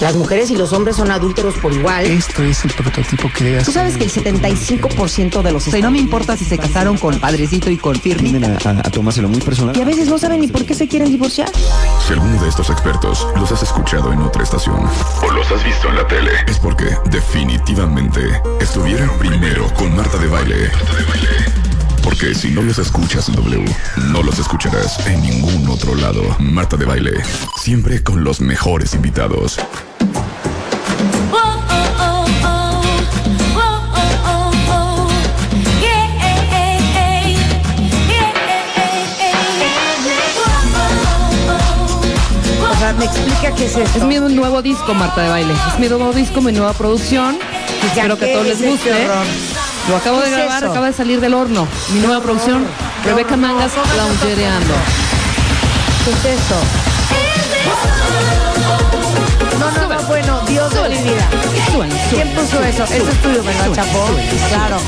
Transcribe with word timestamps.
Las 0.00 0.16
mujeres 0.16 0.50
y 0.50 0.56
los 0.56 0.72
hombres 0.72 0.96
son 0.96 1.10
adúlteros 1.10 1.54
por 1.56 1.72
igual. 1.74 2.06
Esto 2.06 2.42
es 2.42 2.64
el 2.64 2.70
prototipo 2.72 3.30
que 3.36 3.44
debe 3.44 3.62
Tú 3.62 3.70
sabes 3.72 3.98
que 3.98 4.04
el 4.04 4.10
75% 4.10 5.42
de 5.42 5.52
los 5.52 5.68
O 5.68 5.70
sea, 5.70 5.80
no 5.80 5.90
me 5.90 5.98
importa 5.98 6.36
si 6.38 6.44
se 6.46 6.56
casaron 6.56 6.96
con 6.96 7.20
Padrecito 7.20 7.70
y 7.70 7.76
con 7.76 7.94
Firmi. 8.00 8.30
Tienden 8.30 8.56
a, 8.56 8.70
a- 8.70 8.78
a 8.80 8.90
tomárselo 8.90 9.28
muy 9.28 9.40
personal. 9.40 9.76
y 9.76 9.80
a 9.80 9.84
veces 9.84 10.08
no 10.08 10.18
saben 10.18 10.40
ni 10.40 10.48
por 10.48 10.64
qué 10.64 10.74
se 10.74 10.88
quieren 10.88 11.10
divorciar. 11.10 11.50
Si 12.06 12.14
alguno 12.14 12.42
de 12.42 12.48
estos 12.48 12.70
expertos 12.70 13.26
los 13.36 13.52
has 13.52 13.62
escuchado 13.62 14.10
en 14.12 14.22
otra 14.22 14.42
estación 14.42 14.76
o 15.22 15.30
los 15.32 15.50
has 15.52 15.62
visto 15.64 15.88
en 15.90 15.96
la 15.96 16.06
tele, 16.06 16.30
es 16.48 16.58
porque 16.58 16.86
definitivamente 17.10 18.20
estuvieron 18.60 19.10
primero 19.18 19.66
con 19.74 19.94
Marta 19.94 20.16
de 20.16 20.28
Baile. 20.28 20.70
Porque 22.02 22.34
si 22.34 22.48
no 22.48 22.62
los 22.62 22.78
escuchas 22.78 23.28
en 23.28 23.34
W, 23.36 23.64
no 24.10 24.22
los 24.22 24.38
escucharás 24.38 25.06
en 25.06 25.20
ningún 25.20 25.68
otro 25.68 25.94
lado. 25.94 26.22
Marta 26.38 26.78
de 26.78 26.86
Baile, 26.86 27.12
siempre 27.62 28.02
con 28.02 28.24
los 28.24 28.40
mejores 28.40 28.94
invitados. 28.94 29.58
O 42.62 42.78
sea, 42.78 42.92
me 42.94 43.04
explica 43.04 43.54
qué 43.54 43.64
es 43.66 43.76
esto. 43.76 43.98
Es 43.98 44.04
mi 44.04 44.18
nuevo 44.18 44.62
disco, 44.62 44.94
Marta 44.94 45.22
de 45.22 45.28
Baile. 45.28 45.52
Es 45.72 45.78
mi 45.78 45.88
nuevo 45.88 46.12
disco, 46.12 46.40
mi 46.40 46.52
nueva 46.52 46.72
producción. 46.72 47.38
Ya, 47.94 48.02
Espero 48.02 48.18
que 48.18 48.24
a 48.24 48.28
¿qué 48.28 48.32
todos 48.34 48.46
les 48.46 48.60
es 48.60 48.74
este 48.74 48.90
guste. 48.90 49.08
Lo 49.88 49.96
acabo 49.96 50.18
¿Qué 50.20 50.24
de 50.26 50.30
es 50.30 50.36
grabar, 50.36 50.62
eso? 50.62 50.70
acaba 50.72 50.86
de 50.86 50.92
salir 50.92 51.20
del 51.20 51.34
horno. 51.34 51.66
Mi 51.92 52.00
nueva 52.00 52.22
producción, 52.22 52.64
Rebeca. 53.04 53.36
Mangas, 53.36 53.72
Loungereando. 53.96 54.74
¿Qué 56.04 56.10
es 56.10 56.24
eso? 56.38 56.56
No, 59.58 59.70
no, 59.70 59.88
no, 59.88 60.02
bueno, 60.06 60.40
Dios 60.46 60.72
de 60.72 60.88
mi 60.88 60.96
vida. 61.02 61.28
¿Quién 62.10 62.28
puso 62.28 62.62
eso? 62.62 62.84
Eso 62.84 63.08
es 63.08 63.22
tuyo, 63.22 63.42
¿verdad, 63.42 63.72
Chapo? 63.74 64.06
Claro. 64.48 64.78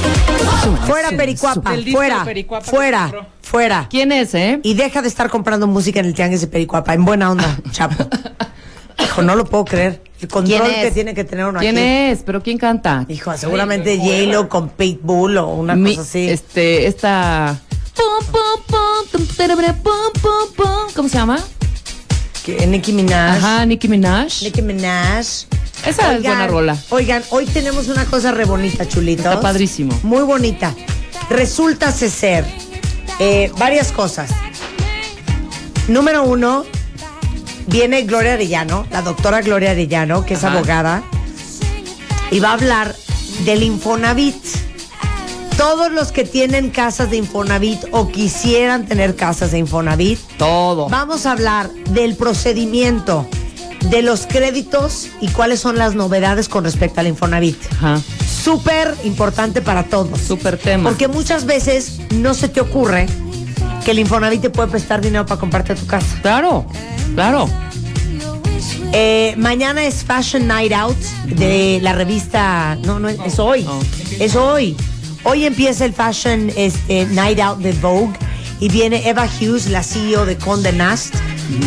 Fuera 0.87 1.11
Pericuapa, 1.11 1.73
fuera, 1.93 2.27
fuera, 2.63 3.13
fuera. 3.43 3.87
¿Quién 3.91 4.13
es, 4.13 4.35
eh? 4.35 4.61
Y 4.63 4.75
deja 4.75 5.03
de 5.03 5.09
estar 5.09 5.29
comprando 5.31 5.67
música 5.67 6.01
en 6.01 6.07
el 6.07 6.15
tianguis 6.15 6.41
de 6.41 6.47
Pericuapa. 6.47 6.95
En 6.95 7.05
buena 7.05 7.31
onda, 7.31 7.59
Chapo. 7.71 8.05
Hijo, 9.03 9.23
no 9.23 9.35
lo 9.35 9.45
puedo 9.45 9.65
creer. 9.65 10.03
El 10.21 10.29
control 10.29 10.63
que 10.71 10.91
tiene 10.93 11.15
que 11.15 11.25
tener 11.25 11.47
uno 11.47 11.59
¿Quién 11.59 11.77
aquí. 11.77 11.85
es? 11.87 12.23
¿Pero 12.25 12.43
quién 12.43 12.57
canta? 12.59 13.05
Hijo, 13.09 13.37
seguramente 13.37 13.99
J-Lo 13.99 14.49
con 14.49 14.69
Pitbull 14.69 15.37
o 15.39 15.49
una 15.49 15.75
Mi- 15.75 15.97
cosa 15.97 16.03
así. 16.03 16.29
Este, 16.29 16.87
esta. 16.87 17.59
¿Cómo 20.95 21.09
se 21.09 21.17
llama? 21.17 21.39
Que- 22.45 22.67
Nicki 22.67 22.93
Minaj. 22.93 23.37
Ajá, 23.39 23.67
Nicki 23.67 23.89
Minaj. 23.89 24.43
Nicki 24.43 24.63
Minaj. 24.63 25.47
Esa 25.87 26.15
es 26.15 26.23
buena 26.23 26.47
rola. 26.47 26.77
Oigan, 26.91 27.23
hoy 27.31 27.47
tenemos 27.47 27.89
una 27.89 28.05
cosa 28.05 28.33
re 28.33 28.45
bonita, 28.45 28.87
chulitos. 28.89 29.25
Está 29.27 29.41
padrísimo. 29.41 29.99
Muy 30.03 30.23
bonita. 30.23 30.75
Resulta 31.31 31.91
ser 31.93 32.45
eh, 33.19 33.51
varias 33.59 33.91
cosas. 33.93 34.31
Número 35.89 36.25
uno, 36.25 36.65
viene 37.67 38.03
Gloria 38.03 38.35
Arellano, 38.35 38.87
la 38.91 39.03
doctora 39.03 39.41
Gloria 39.43 39.73
Arellano, 39.73 40.25
que 40.25 40.35
es 40.35 40.45
abogada, 40.45 41.03
y 42.31 42.39
va 42.41 42.51
a 42.51 42.53
hablar 42.55 42.95
del 43.45 43.63
Infonavit. 43.65 44.37
Todos 45.63 45.93
los 45.93 46.11
que 46.11 46.25
tienen 46.25 46.71
casas 46.71 47.11
de 47.11 47.19
Infonavit 47.19 47.85
o 47.93 48.09
quisieran 48.09 48.85
tener 48.85 49.15
casas 49.15 49.53
de 49.53 49.59
Infonavit, 49.59 50.19
Todo. 50.37 50.89
Vamos 50.89 51.25
a 51.25 51.31
hablar 51.31 51.71
del 51.91 52.17
procedimiento 52.17 53.29
de 53.89 54.03
los 54.03 54.27
créditos 54.27 55.07
y 55.21 55.29
cuáles 55.29 55.61
son 55.61 55.79
las 55.79 55.95
novedades 55.95 56.49
con 56.49 56.65
respecto 56.65 56.99
al 56.99 57.07
Infonavit. 57.07 57.57
Ajá. 57.75 58.01
Súper 58.43 58.97
importante 59.05 59.63
para 59.63 59.85
todos. 59.85 60.21
Súper 60.21 60.59
tema. 60.59 60.91
Porque 60.91 61.07
muchas 61.07 61.45
veces 61.45 62.01
no 62.11 62.35
se 62.35 62.49
te 62.49 62.61
ocurre 62.61 63.07
que 63.85 63.93
el 63.93 64.01
Infonavit 64.01 64.43
te 64.43 64.51
puede 64.51 64.69
prestar 64.69 65.01
dinero 65.01 65.27
para 65.27 65.39
comprarte 65.39 65.77
tu 65.77 65.87
casa. 65.87 66.19
Claro, 66.23 66.67
claro. 67.15 67.49
Eh, 68.93 69.35
mañana 69.39 69.85
es 69.85 70.03
Fashion 70.03 70.49
Night 70.49 70.73
Out 70.73 70.99
de 71.27 71.79
la 71.83 71.93
revista. 71.93 72.77
No, 72.85 72.99
no, 72.99 73.09
es 73.09 73.39
hoy. 73.39 73.65
Oh. 73.69 73.81
Es 74.19 74.35
hoy. 74.35 74.77
Hoy 75.25 75.47
empieza 75.47 75.85
el 75.85 75.93
Fashion 75.93 76.51
este, 76.57 77.07
Night 77.07 77.39
Out 77.39 77.59
de 77.59 77.73
Vogue 77.75 78.13
y 78.59 78.69
viene 78.69 79.09
Eva 79.09 79.27
Hughes, 79.27 79.69
la 79.69 79.83
CEO 79.83 80.27
de 80.27 80.37
Condé 80.37 80.73
Nast 80.73 81.15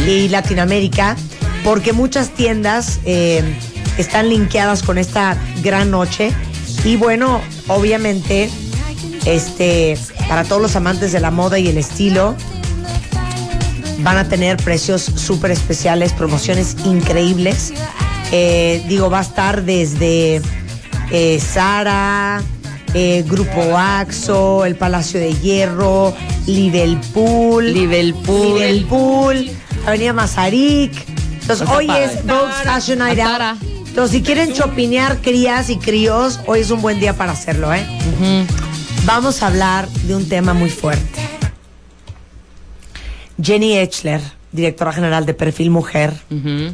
y 0.05 0.27
Latinoamérica, 0.27 1.15
porque 1.63 1.93
muchas 1.93 2.31
tiendas 2.31 2.99
eh, 3.05 3.43
están 3.97 4.29
linkeadas 4.29 4.83
con 4.83 4.97
esta 4.97 5.37
gran 5.63 5.89
noche. 5.89 6.33
Y 6.83 6.97
bueno, 6.97 7.41
obviamente, 7.67 8.49
este, 9.25 9.97
para 10.27 10.43
todos 10.43 10.61
los 10.61 10.75
amantes 10.75 11.13
de 11.13 11.21
la 11.21 11.31
moda 11.31 11.57
y 11.57 11.69
el 11.69 11.77
estilo, 11.77 12.35
van 13.99 14.17
a 14.17 14.27
tener 14.27 14.57
precios 14.57 15.01
súper 15.01 15.51
especiales, 15.51 16.11
promociones 16.11 16.75
increíbles. 16.85 17.73
Eh, 18.31 18.83
digo, 18.89 19.09
va 19.09 19.19
a 19.19 19.23
estar 19.23 19.63
desde 19.63 20.41
eh, 21.11 21.39
Sara, 21.39 22.43
eh, 22.97 23.25
Grupo 23.27 23.77
Axo, 23.77 24.63
el 24.63 24.77
Palacio 24.77 25.19
de 25.19 25.33
Hierro, 25.33 26.15
Liverpool, 26.47 27.73
Liverpool. 27.73 28.57
Liverpool, 28.57 29.51
Avenida 29.85 30.13
Mazarik. 30.13 30.93
Entonces, 31.41 31.67
hoy 31.67 31.89
es 31.91 32.25
Vogue 32.25 32.53
Fashion 32.63 32.99
Night 32.99 33.19
Out. 33.19 33.61
Entonces, 33.85 34.17
si 34.17 34.23
quieren 34.23 34.53
chopinear 34.53 35.17
crías 35.21 35.69
y 35.69 35.77
críos, 35.77 36.39
hoy 36.47 36.61
es 36.61 36.71
un 36.71 36.81
buen 36.81 37.01
día 37.01 37.13
para 37.13 37.33
hacerlo, 37.33 37.73
¿eh? 37.73 37.85
Vamos 39.03 39.43
a 39.43 39.47
hablar 39.47 39.89
de 39.89 40.15
un 40.15 40.27
tema 40.29 40.53
muy 40.53 40.69
fuerte. 40.69 41.19
Jenny 43.41 43.77
Echler, 43.77 44.21
directora 44.55 44.91
general 44.93 45.25
de 45.25 45.33
Perfil 45.33 45.69
Mujer, 45.69 46.13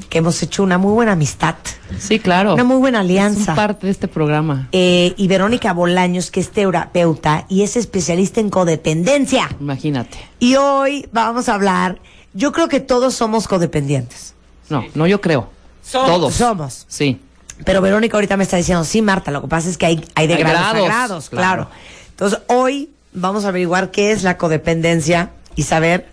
que 0.10 0.18
hemos 0.20 0.42
hecho 0.44 0.64
una 0.64 0.78
muy 0.78 0.94
buena 0.94 1.14
amistad, 1.14 1.56
Sí, 2.00 2.20
claro. 2.20 2.54
una 2.54 2.64
muy 2.64 2.78
buena 2.78 3.00
Es 3.00 3.06
alianza. 3.06 3.56
parte 3.56 3.88
de 3.88 3.92
este 3.92 4.08
programa. 4.08 4.70
Eh, 4.72 5.14
y 5.18 5.28
Verónica 5.28 5.74
Bolaños, 5.74 6.32
que 6.32 6.40
es 6.40 6.52
terapeuta 6.52 7.46
y 7.50 7.64
es 7.64 7.76
especialista 7.76 8.40
en 8.40 8.50
codependencia. 8.50 9.50
Imagínate. 9.60 10.18
Y 10.40 10.56
hoy 10.56 11.08
vamos 11.12 11.50
a 11.50 11.56
hablar, 11.56 12.00
yo 12.34 12.52
creo 12.52 12.68
que 12.70 12.80
todos 12.80 13.14
somos 13.16 13.48
codependientes. 13.48 14.34
No, 14.70 14.86
no 14.96 15.08
yo 15.08 15.20
creo. 15.20 15.50
Somos. 15.84 16.08
Todos. 16.10 16.34
Somos. 16.36 16.86
Sí. 16.88 17.20
Pero 17.66 17.82
Verónica 17.82 18.16
ahorita 18.18 18.38
me 18.38 18.44
está 18.44 18.58
diciendo, 18.58 18.84
sí, 18.84 19.02
Marta, 19.02 19.32
lo 19.32 19.42
que 19.42 19.48
pasa 19.48 19.70
es 19.70 19.78
que 19.78 19.86
hay, 19.86 20.06
hay 20.16 20.28
de 20.28 20.36
Hay 20.36 20.40
grados, 20.44 20.60
a 20.60 20.74
grados, 20.74 20.86
grados, 20.88 21.30
claro. 21.30 21.64
claro. 21.66 21.70
Entonces, 22.12 22.40
hoy 22.48 22.90
vamos 23.14 23.46
a 23.46 23.50
averiguar 23.50 23.92
qué 23.92 24.12
es 24.12 24.24
la 24.24 24.38
codependencia 24.38 25.32
y 25.56 25.64
saber 25.64 26.08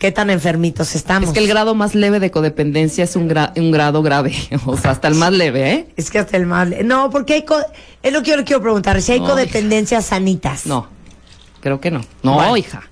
qué 0.00 0.10
tan 0.10 0.30
enfermitos 0.30 0.96
estamos. 0.96 1.28
Es 1.28 1.34
que 1.34 1.38
el 1.40 1.46
grado 1.46 1.76
más 1.76 1.94
leve 1.94 2.18
de 2.18 2.32
codependencia 2.32 3.04
es 3.04 3.14
un, 3.14 3.28
gra- 3.30 3.52
un 3.56 3.70
grado 3.70 4.02
grave. 4.02 4.34
O 4.66 4.76
sea, 4.76 4.90
hasta 4.90 5.06
el 5.06 5.14
más 5.14 5.32
leve, 5.32 5.70
¿eh? 5.72 5.86
Es 5.96 6.10
que 6.10 6.18
hasta 6.18 6.36
el 6.36 6.46
mal. 6.46 6.76
No, 6.84 7.10
porque 7.10 7.34
hay. 7.34 7.44
co- 7.44 7.64
Es 8.02 8.12
lo 8.12 8.22
que 8.24 8.30
yo 8.30 8.36
le 8.36 8.44
quiero 8.44 8.60
preguntar. 8.62 9.00
Si 9.00 9.12
hay 9.12 9.20
No, 9.20 9.26
codependencias 9.26 10.06
sanitas. 10.06 10.66
No. 10.66 10.88
Creo 11.60 11.80
que 11.80 11.92
no. 11.92 12.00
No, 12.24 12.34
Bueno. 12.34 12.56
hija. 12.56 12.82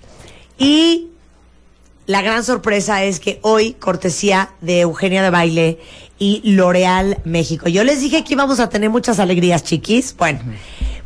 Y 0.58 1.08
la 2.06 2.20
gran 2.22 2.44
sorpresa 2.44 3.02
es 3.04 3.18
que 3.20 3.38
hoy, 3.42 3.72
cortesía 3.72 4.50
de 4.60 4.80
Eugenia 4.80 5.22
de 5.22 5.30
Baile 5.30 5.78
y 6.18 6.42
L'Oreal 6.52 7.18
México. 7.24 7.68
Yo 7.68 7.84
les 7.84 8.00
dije 8.00 8.22
que 8.24 8.34
íbamos 8.34 8.60
a 8.60 8.68
tener 8.68 8.90
muchas 8.90 9.18
alegrías, 9.18 9.64
chiquis. 9.64 10.14
Bueno, 10.16 10.40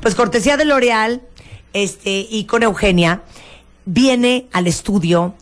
pues 0.00 0.14
cortesía 0.16 0.56
de 0.56 0.64
L'Oreal 0.64 1.22
este, 1.74 2.26
y 2.28 2.44
con 2.44 2.62
Eugenia, 2.64 3.22
viene 3.84 4.46
al 4.52 4.66
estudio 4.66 5.34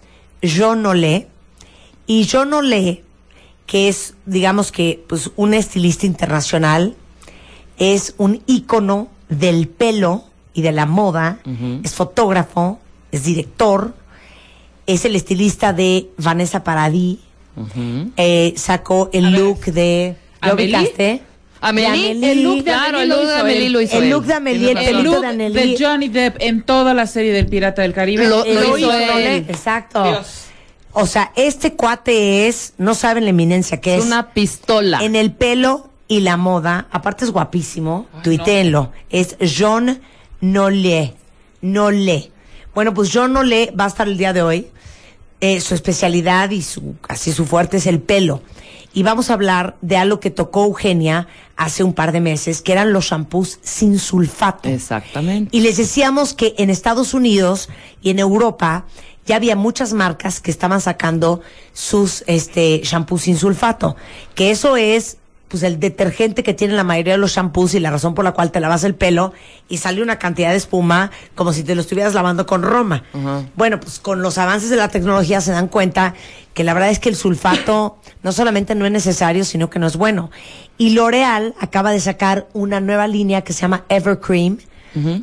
Jean 0.43 0.85
Olé. 0.87 1.29
Y 2.07 2.25
Jean 2.25 2.53
Olé, 2.53 3.05
que 3.67 3.89
es, 3.89 4.15
digamos 4.27 4.73
que, 4.73 5.05
pues 5.09 5.31
un 5.37 5.55
estilista 5.55 6.07
internacional, 6.07 6.97
es 7.79 8.15
un 8.19 8.43
ícono 8.47 9.09
del 9.29 9.69
pelo 9.69 10.25
y 10.53 10.63
de 10.63 10.73
la 10.73 10.87
moda, 10.87 11.39
es 11.83 11.95
fotógrafo, 11.95 12.79
es 13.13 13.25
director, 13.25 13.95
es 14.87 15.05
el 15.05 15.15
estilista 15.15 15.73
de 15.73 16.11
Vanessa 16.19 16.65
Paradis, 16.65 17.19
eh, 18.17 18.55
sacó 18.57 19.09
el 19.13 19.33
look 19.33 19.67
de... 19.67 20.17
¿Lo 20.43 20.55
ubicaste? 20.55 21.23
Amelie, 21.61 22.13
el 22.33 22.43
look 22.43 22.65
claro, 22.65 23.05
lo 23.05 23.23
hizo 23.23 23.27
de 23.33 23.37
Amelie 23.37 23.69
lo 23.71 23.81
hizo 23.81 23.99
El 23.99 24.11
look 24.11 24.25
de 24.25 24.35
Amelie, 24.35 24.71
el 24.73 24.79
El 24.79 25.03
look 25.03 25.15
de 25.17 25.21
de 25.21 25.27
Anneli. 25.27 25.77
Johnny 25.79 26.09
Depp 26.09 26.37
en 26.41 26.63
toda 26.63 26.95
la 26.95 27.07
serie 27.07 27.33
del 27.33 27.47
Pirata 27.47 27.83
del 27.83 27.93
Caribe. 27.93 28.27
Lo- 28.27 28.45
lo 28.45 28.79
hizo 28.79 28.93
él. 28.93 29.45
Exacto. 29.49 30.03
Dios. 30.05 30.45
O 30.93 31.07
sea, 31.07 31.33
este 31.37 31.75
cuate 31.75 32.49
es, 32.49 32.73
no 32.79 32.95
saben 32.95 33.25
la 33.25 33.31
eminencia 33.31 33.81
que 33.81 33.95
es. 33.95 34.01
Es 34.01 34.07
una 34.07 34.31
pistola. 34.33 34.99
En 35.05 35.15
el 35.17 35.33
pelo 35.33 35.91
y 36.09 36.21
la 36.21 36.37
moda, 36.37 36.89
aparte 36.91 37.25
es 37.25 37.31
guapísimo, 37.31 38.07
tuiteenlo, 38.25 38.91
es 39.11 39.37
Jean 39.39 40.01
Nolé. 40.41 41.15
Nolé. 41.61 42.33
Bueno, 42.75 42.95
pues 42.95 43.13
Jean 43.13 43.33
Nolé 43.33 43.73
va 43.79 43.85
a 43.85 43.89
estar 43.89 44.09
el 44.09 44.17
día 44.17 44.33
de 44.33 44.43
hoy. 44.43 44.67
Eh, 45.43 45.61
su 45.61 45.75
especialidad 45.75 46.51
y 46.51 46.61
su, 46.63 46.97
así 47.09 47.33
su 47.33 47.47
fuerte 47.47 47.77
es 47.79 47.87
el 47.87 48.01
pelo. 48.01 48.43
Y 48.93 49.03
vamos 49.03 49.31
a 49.31 49.35
hablar 49.35 49.77
de 49.81 49.97
algo 49.97 50.21
que 50.21 50.31
tocó 50.31 50.65
Eugenia 50.65 51.29
hace 51.57 51.85
un 51.85 51.93
par 51.93 52.13
de 52.13 52.21
meses, 52.21 52.63
que 52.63 52.73
eran 52.73 52.93
los 52.93 53.07
shampoos 53.07 53.59
sin 53.63 53.99
sulfato. 53.99 54.69
Exactamente. 54.69 55.57
Y 55.57 55.61
les 55.61 55.77
decíamos 55.77 56.35
que 56.35 56.55
en 56.59 56.71
Estados 56.71 57.15
Unidos 57.15 57.69
y 58.03 58.11
en 58.11 58.19
Europa 58.19 58.87
ya 59.27 59.37
había 59.37 59.55
muchas 59.55 59.93
marcas 59.93 60.41
que 60.41 60.51
estaban 60.51 60.81
sacando 60.81 61.41
sus 61.73 62.25
este 62.27 62.81
shampoos 62.83 63.23
sin 63.23 63.37
sulfato, 63.37 63.97
que 64.35 64.51
eso 64.51 64.77
es 64.77 65.19
pues 65.51 65.65
el 65.65 65.81
detergente 65.81 66.45
que 66.45 66.55
tienen 66.55 66.77
la 66.77 66.85
mayoría 66.85 67.15
de 67.15 67.19
los 67.19 67.33
shampoos 67.33 67.75
y 67.75 67.81
la 67.81 67.91
razón 67.91 68.15
por 68.15 68.25
la 68.25 68.33
cual 68.33 68.53
te 68.53 68.61
lavas 68.61 68.85
el 68.85 68.95
pelo 68.95 69.33
y 69.69 69.79
sale 69.79 70.01
una 70.01 70.17
cantidad 70.17 70.51
de 70.51 70.57
espuma 70.57 71.11
como 71.35 71.53
si 71.53 71.65
te 71.65 71.75
lo 71.75 71.81
estuvieras 71.81 72.15
lavando 72.15 72.47
con 72.47 72.63
Roma. 72.63 73.03
Bueno, 73.57 73.81
pues 73.81 73.99
con 73.99 74.23
los 74.23 74.39
avances 74.39 74.71
de 74.71 74.77
la 74.77 74.89
tecnología 74.89 75.41
se 75.41 75.51
dan 75.51 75.67
cuenta 75.67 76.15
que 76.55 76.63
la 76.63 76.73
verdad 76.73 76.91
es 76.91 77.01
que 77.01 77.09
el 77.09 77.17
sulfato 77.17 77.99
no 78.23 78.31
solamente 78.31 78.77
no 78.77 78.87
es 78.87 78.93
necesario, 78.93 79.45
sino 79.45 79.71
que 79.71 79.81
no 79.81 79.89
es 79.89 79.97
bueno. 79.97 80.31
Y 80.79 80.91
L'Oreal 80.91 81.55
acaba 81.59 81.91
de 81.91 81.99
sacar 81.99 82.47
una 82.53 82.81
nueva 82.81 83.09
línea 83.09 83.43
que 83.43 83.53
se 83.53 83.63
llama 83.63 83.85
Evercream, 83.89 84.59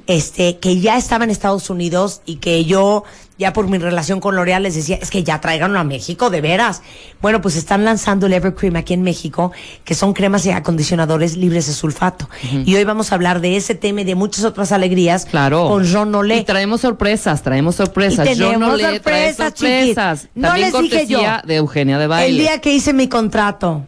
este, 0.08 0.60
que 0.60 0.80
ya 0.80 0.98
estaba 0.98 1.24
en 1.24 1.30
Estados 1.30 1.70
Unidos 1.70 2.22
y 2.26 2.38
que 2.38 2.66
yo, 2.66 3.04
ya 3.38 3.54
por 3.54 3.68
mi 3.68 3.78
relación 3.78 4.20
con 4.20 4.36
L'Oreal, 4.36 4.64
les 4.64 4.74
decía, 4.76 4.98
es 5.02 5.12
que 5.12 5.24
ya 5.24 5.40
tráiganlo 5.42 5.80
a 5.80 5.84
México, 5.84 6.30
de 6.30 6.42
veras. 6.42 6.82
Bueno, 7.22 7.40
pues 7.42 7.56
están 7.56 7.86
lanzando 7.86 8.26
el 8.26 8.34
Evercream 8.34 8.76
aquí 8.78 8.94
en 8.94 9.04
México, 9.04 9.52
que 9.84 9.94
son 9.94 10.14
cremas 10.14 10.46
y 10.46 10.52
acondicionadores 10.52 11.38
libres 11.38 11.68
de 11.68 11.74
sulfato. 11.74 12.30
Y 12.66 12.74
hoy 12.76 12.84
vamos 12.84 13.12
a 13.12 13.16
hablar 13.16 13.40
de 13.40 13.56
ese 13.56 13.76
tema 13.76 14.02
y 14.02 14.04
de 14.06 14.16
muchas 14.16 14.44
otras 14.44 14.72
alegrías 14.72 15.26
Claro. 15.26 15.68
con 15.68 15.86
Y 15.86 16.06
Nolé. 16.06 16.44
traemos 16.44 16.82
sorpresas, 16.82 17.44
traemos 17.44 17.76
sorpresas. 17.76 18.28
Y 18.28 18.34
tenemos 18.38 18.78
trae 18.78 18.94
sorpresas, 19.34 19.54
chiquis. 19.54 19.96
No 20.34 20.48
También 20.48 20.72
les 20.72 20.82
dije 20.82 21.06
yo. 21.08 21.20
de 21.46 21.56
Eugenia 21.58 21.98
de 22.00 22.08
Baile. 22.08 22.30
El 22.30 22.38
día 22.40 22.60
que 22.62 22.74
hice 22.74 22.94
mi 22.94 23.08
contrato 23.08 23.86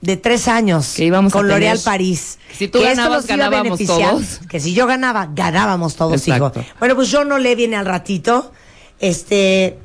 de 0.00 0.16
tres 0.16 0.48
años 0.48 0.94
Que 0.96 1.04
íbamos 1.04 1.30
con 1.30 1.46
L'Oréal 1.46 1.74
tener- 1.76 1.84
París. 1.84 2.38
Si 2.56 2.68
tú 2.68 2.78
que 2.78 2.84
esto 2.88 2.96
ganabas, 3.02 3.18
nos 3.18 3.24
iba 3.26 3.34
a 3.34 3.36
ganábamos 3.50 3.78
beneficiar, 3.78 4.10
todos. 4.12 4.40
Que 4.48 4.58
si 4.58 4.72
yo 4.72 4.86
ganaba, 4.86 5.28
ganábamos 5.34 5.96
todos, 5.96 6.26
hijo. 6.26 6.46
Exacto. 6.46 6.64
Bueno, 6.78 6.94
pues 6.96 7.10
yo 7.10 7.24
no 7.24 7.36
le 7.38 7.54
viene 7.54 7.76
al 7.76 7.84
ratito. 7.84 8.52
Este. 9.00 9.76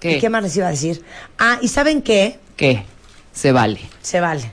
¿Qué? 0.00 0.16
¿y 0.16 0.20
¿Qué 0.20 0.28
más 0.28 0.42
les 0.42 0.56
iba 0.56 0.66
a 0.66 0.70
decir? 0.70 1.02
Ah, 1.38 1.58
¿y 1.62 1.68
saben 1.68 2.02
qué? 2.02 2.38
¿Qué? 2.56 2.84
Se 3.32 3.50
vale. 3.52 3.80
Se 4.02 4.20
vale. 4.20 4.52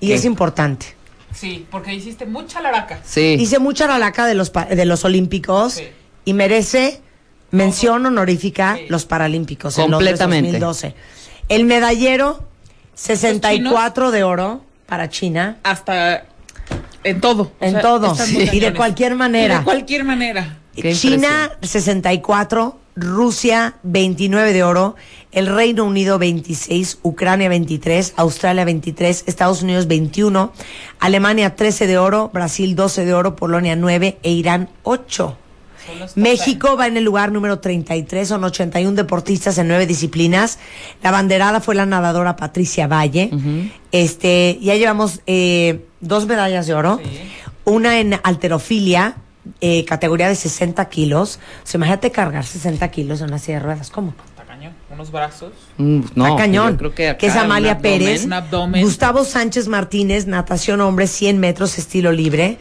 Y 0.00 0.08
¿Qué? 0.08 0.14
es 0.14 0.24
importante. 0.24 0.86
Sí, 1.34 1.66
porque 1.70 1.92
hiciste 1.94 2.26
mucha 2.26 2.60
laraca. 2.60 3.00
Sí. 3.04 3.36
Hice 3.38 3.58
mucha 3.58 3.86
la 3.86 3.98
laca 3.98 4.26
de 4.26 4.34
los, 4.34 4.52
de 4.52 4.84
los 4.84 5.04
Olímpicos 5.04 5.74
Sí. 5.74 5.84
y 6.24 6.34
merece 6.34 7.00
mención 7.50 8.04
honorífica 8.06 8.78
los 8.88 9.04
Paralímpicos 9.06 9.76
en 9.78 9.90
Londres 9.90 10.12
Completamente. 10.18 10.52
2012. 10.58 10.94
El 11.48 11.64
medallero, 11.64 12.44
64 12.94 14.10
de 14.10 14.22
oro 14.24 14.64
para 14.86 15.08
China. 15.08 15.58
Hasta 15.62 16.24
en 17.04 17.20
todo. 17.20 17.52
o 17.60 17.64
En 17.64 17.72
sea, 17.72 17.80
todo. 17.80 18.14
Sí. 18.14 18.48
Y 18.52 18.60
de 18.60 18.72
cualquier 18.74 19.12
Y 19.12 19.16
manera. 19.16 19.58
de 19.58 19.64
cualquier 19.64 20.04
manera. 20.04 20.58
Qué 20.74 20.94
China 20.94 21.50
64, 21.62 22.78
Rusia 23.00 23.76
29 23.82 24.52
de 24.52 24.62
oro, 24.62 24.96
el 25.32 25.46
Reino 25.46 25.84
Unido 25.84 26.18
26, 26.18 26.98
Ucrania 27.02 27.48
23, 27.48 28.14
Australia 28.16 28.64
23, 28.64 29.24
Estados 29.26 29.62
Unidos 29.62 29.86
21, 29.86 30.52
Alemania 30.98 31.56
13 31.56 31.86
de 31.86 31.98
oro, 31.98 32.30
Brasil 32.32 32.76
12 32.76 33.04
de 33.04 33.14
oro, 33.14 33.36
Polonia 33.36 33.74
9 33.76 34.18
e 34.22 34.30
Irán 34.30 34.68
8. 34.82 35.36
México 36.14 36.76
va 36.76 36.86
en 36.86 36.96
el 36.96 37.04
lugar 37.04 37.32
número 37.32 37.58
33, 37.58 38.28
son 38.28 38.44
81 38.44 38.94
deportistas 38.96 39.58
en 39.58 39.68
nueve 39.68 39.86
disciplinas. 39.86 40.58
La 41.02 41.10
banderada 41.10 41.60
fue 41.60 41.74
la 41.74 41.86
nadadora 41.86 42.36
Patricia 42.36 42.86
Valle. 42.86 43.30
Este, 43.90 44.58
ya 44.60 44.76
llevamos 44.76 45.20
eh, 45.26 45.86
dos 46.00 46.26
medallas 46.26 46.66
de 46.66 46.74
oro, 46.74 47.00
una 47.64 47.98
en 47.98 48.20
alterofilia, 48.22 49.16
eh, 49.60 49.84
categoría 49.84 50.28
de 50.28 50.34
60 50.34 50.84
kilos. 50.88 51.38
O 51.62 51.66
sea, 51.66 51.78
imagínate 51.78 52.10
cargar 52.10 52.44
60 52.44 52.88
kilos 52.90 53.20
en 53.20 53.28
una 53.28 53.38
silla 53.38 53.58
de 53.58 53.64
ruedas, 53.64 53.90
¿cómo? 53.90 54.14
Está 54.30 54.44
cañón. 54.44 54.72
Unos 54.90 55.10
brazos. 55.10 55.52
Mm, 55.78 56.00
no, 56.14 56.26
Está 56.26 56.36
cañón. 56.36 56.72
yo 56.72 56.78
creo 56.78 56.94
que, 56.94 57.08
acá 57.08 57.26
es 57.26 57.36
Amalia 57.36 57.72
abdomen. 57.72 58.28
Pérez. 58.28 58.84
Gustavo 58.84 59.24
Sánchez 59.24 59.68
Martínez, 59.68 60.26
natación 60.26 60.80
hombre, 60.80 61.06
100 61.06 61.38
metros, 61.38 61.78
estilo 61.78 62.12
libre. 62.12 62.58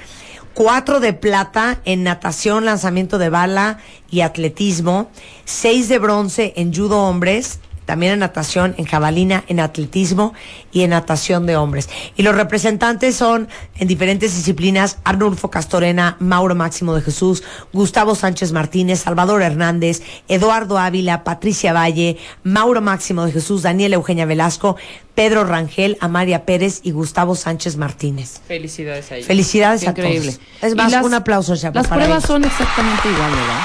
Cuatro 0.53 0.99
de 0.99 1.13
plata 1.13 1.79
en 1.85 2.03
natación, 2.03 2.65
lanzamiento 2.65 3.17
de 3.17 3.29
bala 3.29 3.77
y 4.09 4.21
atletismo. 4.21 5.09
Seis 5.45 5.87
de 5.89 5.99
bronce 5.99 6.53
en 6.57 6.73
judo 6.73 7.01
hombres. 7.01 7.59
También 7.89 8.13
en 8.13 8.19
natación, 8.19 8.75
en 8.77 8.85
jabalina, 8.85 9.43
en 9.47 9.59
atletismo 9.59 10.35
y 10.71 10.83
en 10.83 10.91
natación 10.91 11.47
de 11.47 11.57
hombres. 11.57 11.89
Y 12.15 12.21
los 12.21 12.35
representantes 12.35 13.15
son 13.15 13.47
en 13.79 13.87
diferentes 13.87 14.35
disciplinas 14.35 14.99
Arnulfo 15.03 15.49
Castorena, 15.49 16.15
Mauro 16.19 16.53
Máximo 16.53 16.93
de 16.93 17.01
Jesús, 17.01 17.41
Gustavo 17.73 18.13
Sánchez 18.13 18.51
Martínez, 18.51 18.99
Salvador 18.99 19.41
Hernández, 19.41 20.03
Eduardo 20.27 20.77
Ávila, 20.77 21.23
Patricia 21.23 21.73
Valle, 21.73 22.17
Mauro 22.43 22.79
Máximo 22.79 23.25
de 23.25 23.31
Jesús, 23.31 23.63
Daniel 23.63 23.93
Eugenia 23.93 24.27
Velasco, 24.27 24.75
Pedro 25.15 25.43
Rangel, 25.43 25.97
Amaria 25.99 26.45
Pérez 26.45 26.81
y 26.83 26.91
Gustavo 26.91 27.33
Sánchez 27.33 27.75
Martínez. 27.75 28.39
Felicidades 28.47 29.11
a 29.11 29.15
ellos. 29.15 29.25
Felicidades 29.25 29.81
Qué 29.81 29.87
a 29.87 29.89
increíble. 29.89 30.33
todos. 30.33 30.43
Es 30.61 30.75
más, 30.75 30.91
las- 30.91 31.03
un 31.03 31.15
aplauso, 31.15 31.57
Chapo, 31.57 31.73
Las 31.79 31.87
para 31.87 32.01
pruebas 32.03 32.23
ellos. 32.23 32.27
son 32.27 32.43
exactamente 32.45 33.09
igual, 33.09 33.31
¿verdad? 33.31 33.61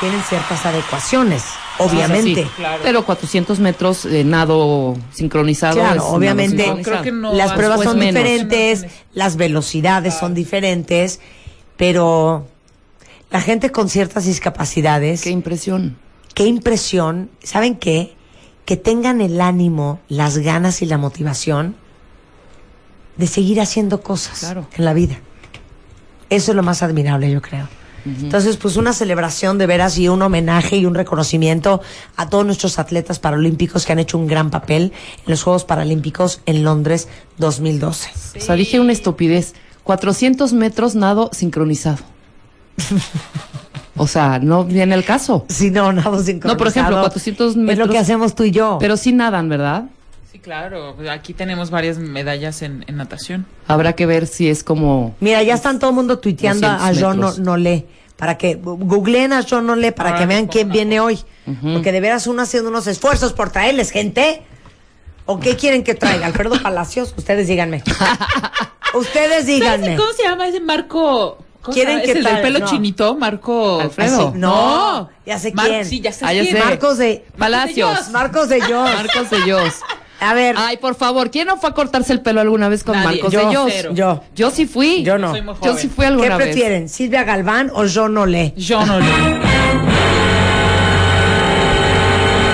Tienen 0.00 0.22
ciertas 0.22 0.64
adecuaciones, 0.64 1.42
obviamente. 1.80 2.44
Sí, 2.44 2.50
claro. 2.56 2.82
Pero 2.82 3.04
400 3.04 3.58
metros 3.60 4.04
de 4.04 4.24
nado 4.24 4.96
sincronizado. 5.12 5.76
Claro, 5.76 6.06
obviamente. 6.08 6.58
sincronizado. 6.64 7.00
Creo 7.00 7.02
que 7.02 7.12
no 7.12 7.32
las 7.32 7.52
pruebas 7.52 7.76
pues 7.78 7.88
son 7.88 7.98
menos. 7.98 8.14
diferentes, 8.22 8.86
las 9.12 9.36
velocidades 9.36 10.14
son 10.14 10.34
diferentes, 10.34 11.20
pero 11.76 12.46
la 13.30 13.40
gente 13.40 13.70
con 13.70 13.88
ciertas 13.88 14.24
discapacidades, 14.26 15.22
Qué 15.22 15.30
impresión. 15.30 15.96
qué 16.34 16.46
impresión, 16.46 17.30
¿saben 17.42 17.76
qué? 17.76 18.14
Que 18.64 18.76
tengan 18.76 19.20
el 19.20 19.40
ánimo, 19.40 20.00
las 20.08 20.38
ganas 20.38 20.82
y 20.82 20.86
la 20.86 20.98
motivación 20.98 21.76
de 23.16 23.26
seguir 23.26 23.60
haciendo 23.60 24.02
cosas 24.02 24.38
Claro. 24.40 24.66
en 24.76 24.84
la 24.84 24.92
vida. 24.94 25.18
Eso 26.30 26.52
es 26.52 26.56
lo 26.56 26.62
más 26.62 26.82
admirable, 26.82 27.30
yo 27.30 27.42
creo. 27.42 27.68
Entonces, 28.04 28.56
pues 28.56 28.76
una 28.76 28.92
celebración 28.92 29.58
de 29.58 29.66
veras 29.66 29.98
y 29.98 30.08
un 30.08 30.22
homenaje 30.22 30.76
y 30.76 30.86
un 30.86 30.94
reconocimiento 30.94 31.80
a 32.16 32.28
todos 32.28 32.46
nuestros 32.46 32.78
atletas 32.78 33.18
paralímpicos 33.18 33.84
que 33.84 33.92
han 33.92 33.98
hecho 33.98 34.16
un 34.18 34.26
gran 34.26 34.50
papel 34.50 34.92
en 35.18 35.24
los 35.26 35.42
Juegos 35.42 35.64
Paralímpicos 35.64 36.40
en 36.46 36.64
Londres 36.64 37.08
2012. 37.38 38.10
O 38.38 38.40
sea, 38.40 38.54
dije 38.54 38.80
una 38.80 38.92
estupidez. 38.92 39.54
400 39.84 40.52
metros 40.52 40.94
nado 40.94 41.30
sincronizado. 41.32 41.98
o 43.96 44.06
sea, 44.06 44.38
no 44.38 44.64
viene 44.64 44.94
el 44.94 45.04
caso. 45.04 45.44
Si 45.48 45.70
no, 45.70 45.92
nada 45.92 46.22
sincronizado. 46.22 46.54
No, 46.54 46.56
por 46.56 46.68
ejemplo, 46.68 47.00
400 47.00 47.50
Es 47.50 47.56
lo 47.56 47.62
metros. 47.62 47.90
que 47.90 47.98
hacemos 47.98 48.34
tú 48.34 48.44
y 48.44 48.50
yo. 48.50 48.78
Pero 48.80 48.96
sí 48.96 49.12
nadan, 49.12 49.48
¿verdad? 49.48 49.84
Sí, 50.30 50.38
claro. 50.38 50.96
Aquí 51.10 51.34
tenemos 51.34 51.70
varias 51.70 51.98
medallas 51.98 52.62
en, 52.62 52.84
en 52.86 52.96
natación. 52.96 53.46
Habrá 53.66 53.94
que 53.94 54.06
ver 54.06 54.26
si 54.28 54.48
es 54.48 54.62
como... 54.62 55.14
Mira, 55.20 55.42
ya 55.42 55.54
están 55.54 55.78
todo 55.80 55.90
el 55.90 55.96
mundo 55.96 56.18
tuiteando 56.20 56.68
a 56.68 56.92
200 56.92 57.00
John 57.00 57.20
no. 57.20 57.32
Nolé. 57.52 57.86
Para 58.16 58.36
que 58.38 58.54
googleen 58.54 59.32
a 59.32 59.42
John 59.48 59.66
para 59.92 60.10
Ahora 60.10 60.20
que 60.20 60.26
les 60.26 60.28
vean 60.28 60.46
quién 60.46 60.66
una 60.66 60.74
viene 60.74 61.00
hoy. 61.00 61.18
Porque 61.72 61.90
de 61.90 62.00
veras 62.00 62.26
uno 62.26 62.42
haciendo 62.42 62.68
unos 62.70 62.86
esfuerzos 62.86 63.32
por 63.32 63.50
traerles 63.50 63.90
gente. 63.90 64.42
¿O 65.26 65.40
qué 65.40 65.56
quieren 65.56 65.82
que 65.82 65.94
traiga? 65.94 66.26
Alfredo 66.26 66.60
Palacios, 66.62 67.14
ustedes 67.16 67.48
díganme. 67.48 67.82
ustedes 68.94 69.46
díganme. 69.46 69.96
¿Cómo 69.96 70.12
se 70.12 70.22
llama 70.24 70.48
ese 70.48 70.60
Marco? 70.60 71.38
¿Cómo 71.62 71.72
se 71.74 71.80
¿Quieren 71.80 71.94
llama? 71.98 72.04
que 72.04 72.10
¿Es 72.12 72.16
el 72.18 72.24
del 72.24 72.42
pelo 72.42 72.58
No. 72.60 72.66
chinito? 72.66 73.14
Marco. 73.16 73.80
Alfredo. 73.80 74.28
Así- 74.28 74.38
no, 74.38 75.10
ya 75.26 75.38
sé 75.38 75.52
Mar- 75.52 75.66
quién. 75.68 75.84
Sí, 75.86 76.00
ya 76.00 76.12
sé 76.12 76.24
Ah, 76.24 76.32
ya 76.32 76.42
quién. 76.42 76.56
sé. 76.56 76.62
Marcos 76.64 76.98
de 76.98 77.24
Palacios. 77.38 78.10
Marcos 78.10 78.48
de 78.48 78.56
Dios. 78.56 78.90
Marcos 78.94 79.30
de 79.30 79.42
Dios. 79.44 79.74
A 80.20 80.34
ver, 80.34 80.54
Ay, 80.58 80.76
por 80.76 80.94
favor, 80.96 81.30
¿quién 81.30 81.46
no 81.46 81.56
fue 81.56 81.70
a 81.70 81.72
cortarse 81.72 82.12
el 82.12 82.20
pelo 82.20 82.40
alguna 82.40 82.68
vez 82.68 82.84
con 82.84 82.94
Nadie. 82.94 83.22
Marcos 83.22 83.32
Yo, 83.32 83.40
de 83.40 83.48
Dios? 83.50 83.70
cero. 83.72 83.90
yo. 83.94 84.22
Yo 84.34 84.50
sí 84.50 84.66
fui. 84.66 85.02
Yo 85.02 85.16
no. 85.18 85.34
Yo 85.62 85.76
sí 85.76 85.88
fui 85.88 86.04
¿qué 86.04 86.06
alguna 86.08 86.36
vez. 86.36 86.48
prefieren? 86.48 86.88
¿Silvia 86.88 87.24
Galván 87.24 87.70
o 87.74 87.84
John 87.92 88.14
Nolé? 88.14 88.52
Yo 88.56 88.84
no 88.84 88.98
lo. 89.00 89.06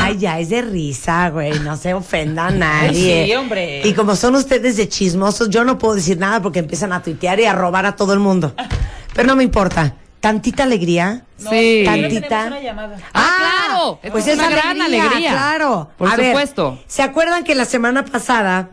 Ay, 0.02 0.18
ya 0.18 0.38
es 0.38 0.48
de 0.50 0.62
risa, 0.62 1.30
güey. 1.30 1.58
No 1.60 1.76
se 1.76 1.92
ofenda 1.94 2.46
a 2.46 2.50
nadie. 2.50 3.26
sí, 3.26 3.34
hombre. 3.34 3.82
Y 3.84 3.92
como 3.94 4.14
son 4.14 4.36
ustedes 4.36 4.76
de 4.76 4.88
chismosos, 4.88 5.50
yo 5.50 5.64
no 5.64 5.78
puedo 5.78 5.94
decir 5.96 6.18
nada 6.18 6.40
porque 6.40 6.60
empiezan 6.60 6.92
a 6.92 7.02
tuitear 7.02 7.40
y 7.40 7.44
a 7.46 7.52
robar 7.52 7.86
a 7.86 7.96
todo 7.96 8.12
el 8.12 8.20
mundo. 8.20 8.54
Pero 9.14 9.26
no 9.26 9.34
me 9.36 9.42
importa. 9.44 9.94
Tantita 10.20 10.62
alegría. 10.64 11.22
Sí. 11.38 11.82
Tantita. 11.84 12.46
Una 12.46 12.60
llamada. 12.60 12.96
Ah, 13.14 13.55
claro. 13.76 14.12
Pues 14.12 14.26
es 14.26 14.32
es 14.34 14.38
una 14.38 14.50
gran 14.50 14.80
alegría. 14.82 15.30
Claro. 15.32 15.90
Por 15.96 16.08
A 16.10 16.16
ver, 16.16 16.28
supuesto. 16.28 16.78
¿Se 16.86 17.02
acuerdan 17.02 17.44
que 17.44 17.54
la 17.54 17.64
semana 17.64 18.04
pasada 18.04 18.70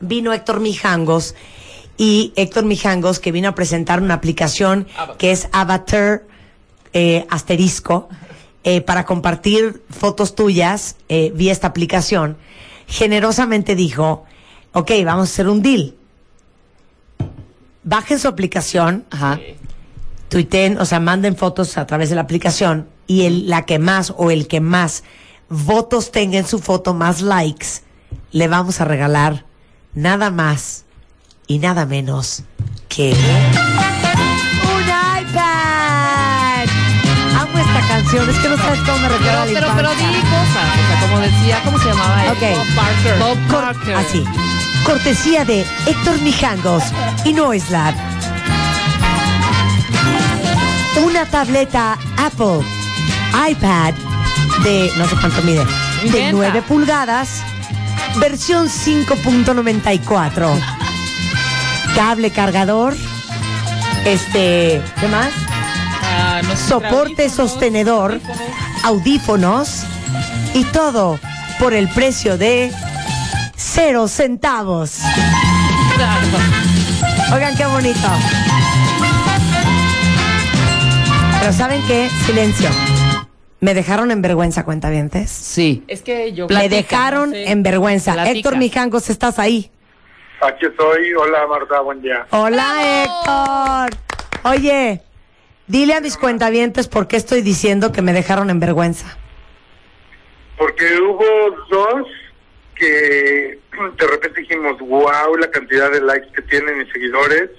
vino 0.00 0.32
Héctor 0.32 0.60
Mijangos? 0.60 1.34
Y 1.96 2.32
Héctor 2.36 2.64
Mijangos 2.64 3.20
que 3.20 3.30
vino 3.30 3.48
a 3.48 3.54
presentar 3.54 4.02
una 4.02 4.14
aplicación 4.14 4.86
que 5.18 5.32
es 5.32 5.48
Avatar 5.52 6.22
eh, 6.94 7.26
asterisco 7.28 8.08
eh, 8.64 8.80
para 8.80 9.04
compartir 9.04 9.82
fotos 9.90 10.34
tuyas 10.34 10.96
eh, 11.08 11.30
vía 11.34 11.52
esta 11.52 11.66
aplicación. 11.68 12.36
generosamente 12.86 13.76
dijo, 13.76 14.24
ok, 14.72 14.90
vamos 15.04 15.28
a 15.28 15.32
hacer 15.32 15.48
un 15.48 15.62
deal. 15.62 15.94
Bajen 17.84 18.18
su 18.18 18.28
aplicación, 18.28 19.04
Ajá. 19.10 19.38
tuiteen, 20.28 20.78
o 20.78 20.84
sea, 20.84 21.00
manden 21.00 21.36
fotos 21.36 21.78
a 21.78 21.86
través 21.86 22.08
de 22.10 22.16
la 22.16 22.22
aplicación 22.22 22.88
y 23.10 23.24
el, 23.26 23.48
la 23.48 23.62
que 23.66 23.80
más 23.80 24.14
o 24.16 24.30
el 24.30 24.46
que 24.46 24.60
más 24.60 25.02
votos 25.48 26.12
tenga 26.12 26.38
en 26.38 26.46
su 26.46 26.60
foto, 26.60 26.94
más 26.94 27.22
likes, 27.22 27.66
le 28.30 28.46
vamos 28.46 28.80
a 28.80 28.84
regalar 28.84 29.46
nada 29.94 30.30
más 30.30 30.84
y 31.48 31.58
nada 31.58 31.86
menos 31.86 32.44
que 32.88 33.10
un 33.10 34.82
iPad. 35.22 36.68
Amo 37.40 37.58
esta 37.58 37.88
canción, 37.88 38.30
es 38.30 38.38
que 38.38 38.48
no 38.48 38.56
sabes 38.58 38.78
cómo 38.86 38.98
me 38.98 39.08
refiero 39.08 39.38
a 39.40 39.44
Pero, 39.44 39.60
la 39.66 39.74
pero, 39.74 39.74
pero 39.74 39.90
di 39.90 40.20
cosas. 40.20 40.68
O 40.78 40.86
sea, 40.86 41.00
como 41.00 41.18
decía, 41.18 41.60
¿cómo 41.64 41.78
se 41.80 41.88
llamaba 41.88 42.24
él? 42.26 42.30
Ok. 42.30 42.42
Bob 42.58 42.74
Parker. 42.76 43.18
Bob 43.18 43.38
Cor- 43.48 43.60
Parker. 43.74 43.94
Así. 43.96 44.24
Cortesía 44.84 45.44
de 45.44 45.66
Héctor 45.86 46.20
Mijangos 46.22 46.84
y 47.24 47.32
Noislab. 47.32 47.92
Una 51.04 51.24
tableta 51.26 51.98
Apple 52.16 52.60
iPad 53.50 53.94
de 54.64 54.90
no 54.96 55.06
sé 55.08 55.16
cuánto 55.16 55.42
mide, 55.42 55.64
de 56.02 56.06
Inventa. 56.06 56.32
9 56.32 56.62
pulgadas, 56.62 57.42
versión 58.18 58.68
5.94. 58.68 60.50
Cable 61.94 62.30
cargador, 62.30 62.94
este, 64.04 64.80
¿qué 65.00 65.08
más? 65.08 65.30
Ah, 66.02 66.40
no 66.42 66.50
sé, 66.50 66.68
Soporte 66.68 67.22
audífonos, 67.24 67.50
sostenedor, 67.50 68.20
audífonos. 68.84 68.84
audífonos 68.84 69.84
y 70.54 70.64
todo 70.64 71.18
por 71.58 71.74
el 71.74 71.88
precio 71.88 72.36
de 72.38 72.72
cero 73.56 74.08
centavos. 74.08 74.98
Oigan 77.32 77.56
qué 77.56 77.66
bonito. 77.66 78.08
Pero 81.40 81.52
¿saben 81.52 81.82
qué? 81.86 82.10
Silencio. 82.26 82.68
Me 83.60 83.74
dejaron 83.74 84.10
en 84.10 84.22
vergüenza, 84.22 84.64
cuentavientes. 84.64 85.30
Sí. 85.30 85.84
Es 85.86 86.02
que 86.02 86.32
yo. 86.32 86.44
Me 86.44 86.48
Platica, 86.48 86.76
dejaron 86.76 87.30
no 87.30 87.34
sé. 87.36 87.50
en 87.50 87.62
vergüenza. 87.62 88.14
Platica. 88.14 88.36
Héctor 88.38 88.56
Mijangos, 88.56 89.10
¿estás 89.10 89.38
ahí? 89.38 89.70
Aquí 90.40 90.64
estoy. 90.66 91.12
Hola 91.14 91.46
Marta, 91.46 91.80
buen 91.80 92.00
día. 92.00 92.26
Hola, 92.30 93.04
Héctor. 93.04 93.98
Oye, 94.50 95.02
dile 95.66 95.94
a 95.94 96.00
mis 96.00 96.16
cuentavientes 96.16 96.88
por 96.88 97.06
qué 97.06 97.16
estoy 97.16 97.42
diciendo 97.42 97.92
que 97.92 98.00
me 98.00 98.14
dejaron 98.14 98.48
en 98.48 98.60
vergüenza. 98.60 99.18
Porque 100.56 100.98
hubo 100.98 101.24
dos 101.70 102.06
que 102.74 103.58
de 103.98 104.06
repente 104.06 104.40
dijimos, 104.40 104.78
wow, 104.80 105.36
la 105.38 105.50
cantidad 105.50 105.90
de 105.90 106.00
likes 106.00 106.28
que 106.34 106.40
tienen 106.42 106.80
y 106.80 106.90
seguidores. 106.90 107.50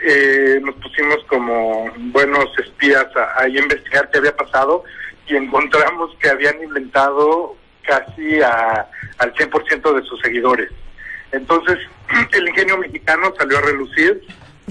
Eh, 0.00 0.60
nos 0.62 0.74
pusimos 0.76 1.18
como 1.24 1.90
buenos 1.96 2.46
espías 2.58 3.06
a, 3.16 3.42
a 3.42 3.48
investigar 3.48 4.10
qué 4.10 4.18
había 4.18 4.36
pasado 4.36 4.84
y 5.26 5.36
encontramos 5.36 6.16
que 6.20 6.28
habían 6.28 6.62
inventado 6.62 7.56
casi 7.82 8.40
a, 8.42 8.88
al 9.18 9.34
100% 9.34 9.94
de 9.94 10.02
sus 10.06 10.20
seguidores. 10.20 10.70
Entonces, 11.32 11.78
el 12.32 12.48
ingenio 12.48 12.78
mexicano 12.78 13.32
salió 13.36 13.58
a 13.58 13.62
relucir, 13.62 14.22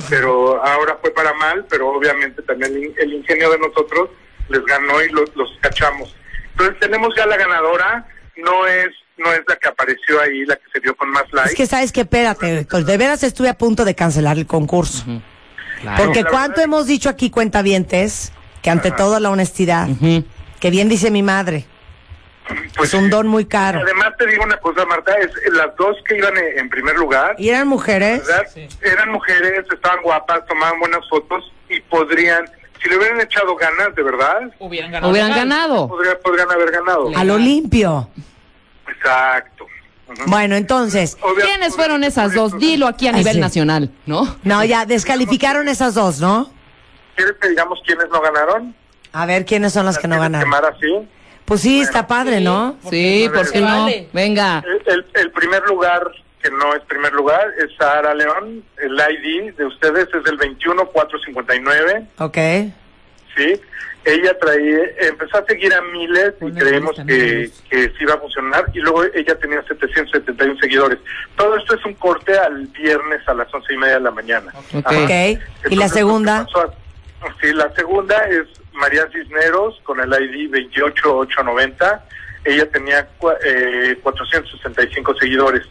pero 0.10 0.64
ahora 0.64 0.98
fue 1.02 1.12
para 1.12 1.34
mal, 1.34 1.66
pero 1.70 1.90
obviamente 1.90 2.42
también 2.44 2.76
el, 2.76 2.94
el 2.98 3.14
ingenio 3.14 3.52
de 3.52 3.60
nosotros 3.60 4.10
les 4.50 4.64
ganó 4.66 5.02
y 5.04 5.10
los, 5.10 5.36
los 5.36 5.50
cachamos. 5.62 6.16
Entonces 6.52 6.80
tenemos 6.80 7.14
ya 7.16 7.26
la 7.26 7.38
ganadora, 7.38 8.08
no 8.38 8.68
es 8.68 8.90
no 9.18 9.32
es 9.34 9.42
la 9.48 9.56
que 9.56 9.68
apareció 9.68 10.22
ahí, 10.22 10.46
la 10.46 10.56
que 10.56 10.64
se 10.72 10.80
vio 10.80 10.96
con 10.96 11.10
más 11.10 11.24
likes. 11.32 11.52
Es 11.52 11.56
que 11.56 11.66
sabes 11.66 11.92
que 11.92 12.02
espérate, 12.02 12.60
Héctor, 12.60 12.86
de 12.86 12.98
veras 12.98 13.24
estuve 13.24 13.50
a 13.50 13.58
punto 13.58 13.86
de 13.86 13.96
cancelar 13.96 14.38
el 14.38 14.46
concurso. 14.48 15.04
Claro. 15.82 16.04
Porque 16.06 16.24
La 16.24 16.30
cuánto 16.30 16.50
verdad- 16.58 16.64
hemos 16.66 16.88
dicho 16.88 17.10
aquí, 17.10 17.30
cuentavientes, 17.30 18.32
que 18.62 18.70
ante 18.70 18.92
todo 18.92 19.20
la 19.20 19.30
honestidad, 19.30 19.88
que 20.60 20.70
bien 20.72 20.90
dice 20.90 21.12
mi 21.12 21.22
madre, 21.24 21.66
Pues 22.78 22.90
es 22.90 23.00
un 23.00 23.06
sí. 23.06 23.10
don 23.10 23.28
muy 23.28 23.46
caro. 23.46 23.80
Además 23.82 24.14
te 24.18 24.26
digo 24.26 24.44
una 24.44 24.58
cosa, 24.58 24.86
Marta, 24.86 25.14
es 25.20 25.32
las 25.54 25.76
dos 25.78 25.98
que 26.08 26.18
iban 26.18 26.34
en 26.38 26.70
primer 26.70 26.96
lugar, 26.98 27.36
Y 27.38 27.50
eran 27.50 27.68
mujeres. 27.68 28.24
Eran 28.82 29.12
mujeres, 29.12 29.66
estaban 29.72 30.02
guapas, 30.02 30.46
tomaban 30.48 30.80
buenas 30.80 31.02
fotos 31.10 31.52
y 31.70 31.80
podrían, 31.82 32.46
si 32.82 32.90
le 32.90 32.98
hubieran 32.98 33.20
echado 33.22 33.56
ganas, 33.56 33.94
de 33.96 34.02
verdad, 34.04 34.50
Hubieran 34.60 34.92
ganado. 34.92 35.12
Hubieran 35.12 35.32
ganado. 35.32 35.88
podría- 35.90 36.18
podrían 36.20 36.50
haber 36.52 36.72
ganado. 36.72 37.12
A 37.16 37.24
lo 37.24 37.38
limpio. 37.38 38.10
Exacto. 38.90 39.66
Bueno, 40.28 40.56
entonces, 40.56 41.18
¿Quiénes 41.42 41.76
fueron 41.76 42.04
esas 42.06 42.34
dos? 42.34 42.58
Dilo 42.58 42.88
aquí 42.88 43.08
a 43.08 43.12
Así. 43.12 43.20
nivel 43.20 43.40
nacional, 43.42 43.92
¿no? 44.06 44.38
no, 44.44 44.64
ya 44.64 44.86
descalificaron 44.86 45.68
esas 45.68 45.96
dos, 45.96 46.22
¿no? 46.22 46.50
¿Quieres 47.16 47.36
que 47.42 47.50
digamos 47.50 47.80
quiénes 47.86 48.08
no 48.10 48.22
ganaron? 48.22 48.74
A 49.12 49.26
ver, 49.26 49.46
¿quiénes 49.46 49.74
son 49.74 49.86
las 49.86 49.98
que 49.98 50.08
no 50.08 50.16
¿Quieres 50.16 50.32
ganaron? 50.32 50.50
quemar 50.50 50.66
así? 50.74 51.08
Pues 51.44 51.62
sí, 51.62 51.82
está 51.82 52.08
padre, 52.08 52.40
¿no? 52.42 52.78
Sí, 52.90 53.30
¿por 53.34 53.52
qué 53.52 53.60
no? 53.60 53.66
Vale. 53.84 54.10
Venga. 54.14 54.64
El, 54.66 54.94
el- 54.94 55.06
el 55.14 55.32
primer 55.32 55.64
lugar, 55.64 56.02
que 56.42 56.50
no 56.52 56.74
es 56.74 56.82
primer 56.84 57.12
lugar, 57.14 57.42
es 57.58 57.70
Sahara 57.78 58.14
León. 58.14 58.64
El 58.78 58.94
ID 58.94 59.56
de 59.56 59.66
ustedes 59.66 60.08
es 60.14 60.24
del 60.24 60.38
21459, 60.38 62.06
Ok. 62.20 62.38
¿sí? 63.36 63.62
Ella 64.08 64.40
traía, 64.40 64.80
empezó 65.00 65.38
a 65.38 65.46
seguir 65.46 65.74
a 65.74 65.82
miles 65.82 66.34
y 66.40 66.52
creemos 66.54 66.98
lista, 66.98 67.06
que, 67.06 67.52
que 67.70 67.90
sí 67.90 67.96
iba 68.00 68.14
a 68.14 68.20
funcionar. 68.20 68.64
Y 68.74 68.80
luego 68.80 69.04
ella 69.14 69.38
tenía 69.38 69.62
771 69.64 70.58
seguidores. 70.62 70.98
Todo 71.36 71.58
esto 71.58 71.76
es 71.76 71.86
un 71.86 71.94
corte 71.96 72.38
al 72.40 72.68
viernes 72.68 73.20
a 73.28 73.34
las 73.34 73.54
once 73.54 73.74
y 73.74 73.78
media 73.78 73.96
de 73.96 74.00
la 74.00 74.12
mañana. 74.12 74.54
Ok. 74.56 74.86
Ajá. 74.86 75.04
Ok. 75.04 75.72
¿Y 75.72 75.76
la 75.76 75.90
segunda? 75.90 76.48
Sí, 77.42 77.52
la 77.52 77.70
segunda 77.74 78.16
es 78.30 78.48
María 78.72 79.10
Cisneros 79.12 79.78
con 79.84 80.00
el 80.00 80.08
ID 80.08 80.52
28890. 80.52 82.06
Ella 82.46 82.70
tenía 82.70 83.10
eh, 83.44 84.00
465 84.02 85.16
seguidores. 85.16 85.64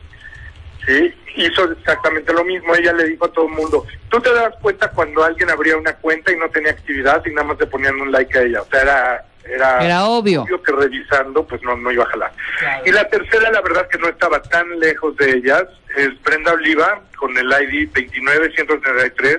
Sí, 0.87 1.13
hizo 1.37 1.71
exactamente 1.73 2.33
lo 2.33 2.45
mismo. 2.45 2.75
Ella 2.75 2.93
le 2.93 3.05
dijo 3.09 3.27
a 3.27 3.33
todo 3.33 3.47
el 3.49 3.55
mundo, 3.55 3.85
tú 4.09 4.21
te 4.21 4.33
das 4.33 4.55
cuenta 4.63 4.89
cuando 4.93 5.25
alguien 5.25 5.51
abría 5.51 5.77
una 5.77 5.95
cuenta 5.97 6.33
y 6.33 6.37
no 6.37 6.49
tenía 6.51 6.71
actividad 6.73 7.23
y 7.27 7.31
nada 7.31 7.49
más 7.49 7.59
le 7.59 7.67
ponían 7.67 8.01
un 8.01 8.13
like 8.13 8.39
a 8.39 8.43
ella. 8.43 8.63
O 8.63 8.67
sea, 8.67 8.83
era... 8.83 9.25
Era, 9.49 9.79
Era 9.85 10.05
obvio. 10.07 10.45
que 10.45 10.73
revisando 10.73 11.47
pues 11.47 11.63
no, 11.63 11.77
no 11.77 11.93
iba 11.93 12.03
a 12.03 12.09
jalar. 12.09 12.33
Claro. 12.59 12.83
Y 12.85 12.91
la 12.91 13.09
tercera, 13.09 13.49
la 13.53 13.61
verdad 13.61 13.87
que 13.89 13.97
no 13.99 14.09
estaba 14.09 14.43
tan 14.43 14.81
lejos 14.81 15.17
de 15.19 15.31
ellas, 15.37 15.63
es 15.97 16.21
Brenda 16.25 16.53
Oliva 16.53 17.01
con 17.17 17.31
el 17.39 17.47
ID 17.47 17.91
29133 17.95 19.39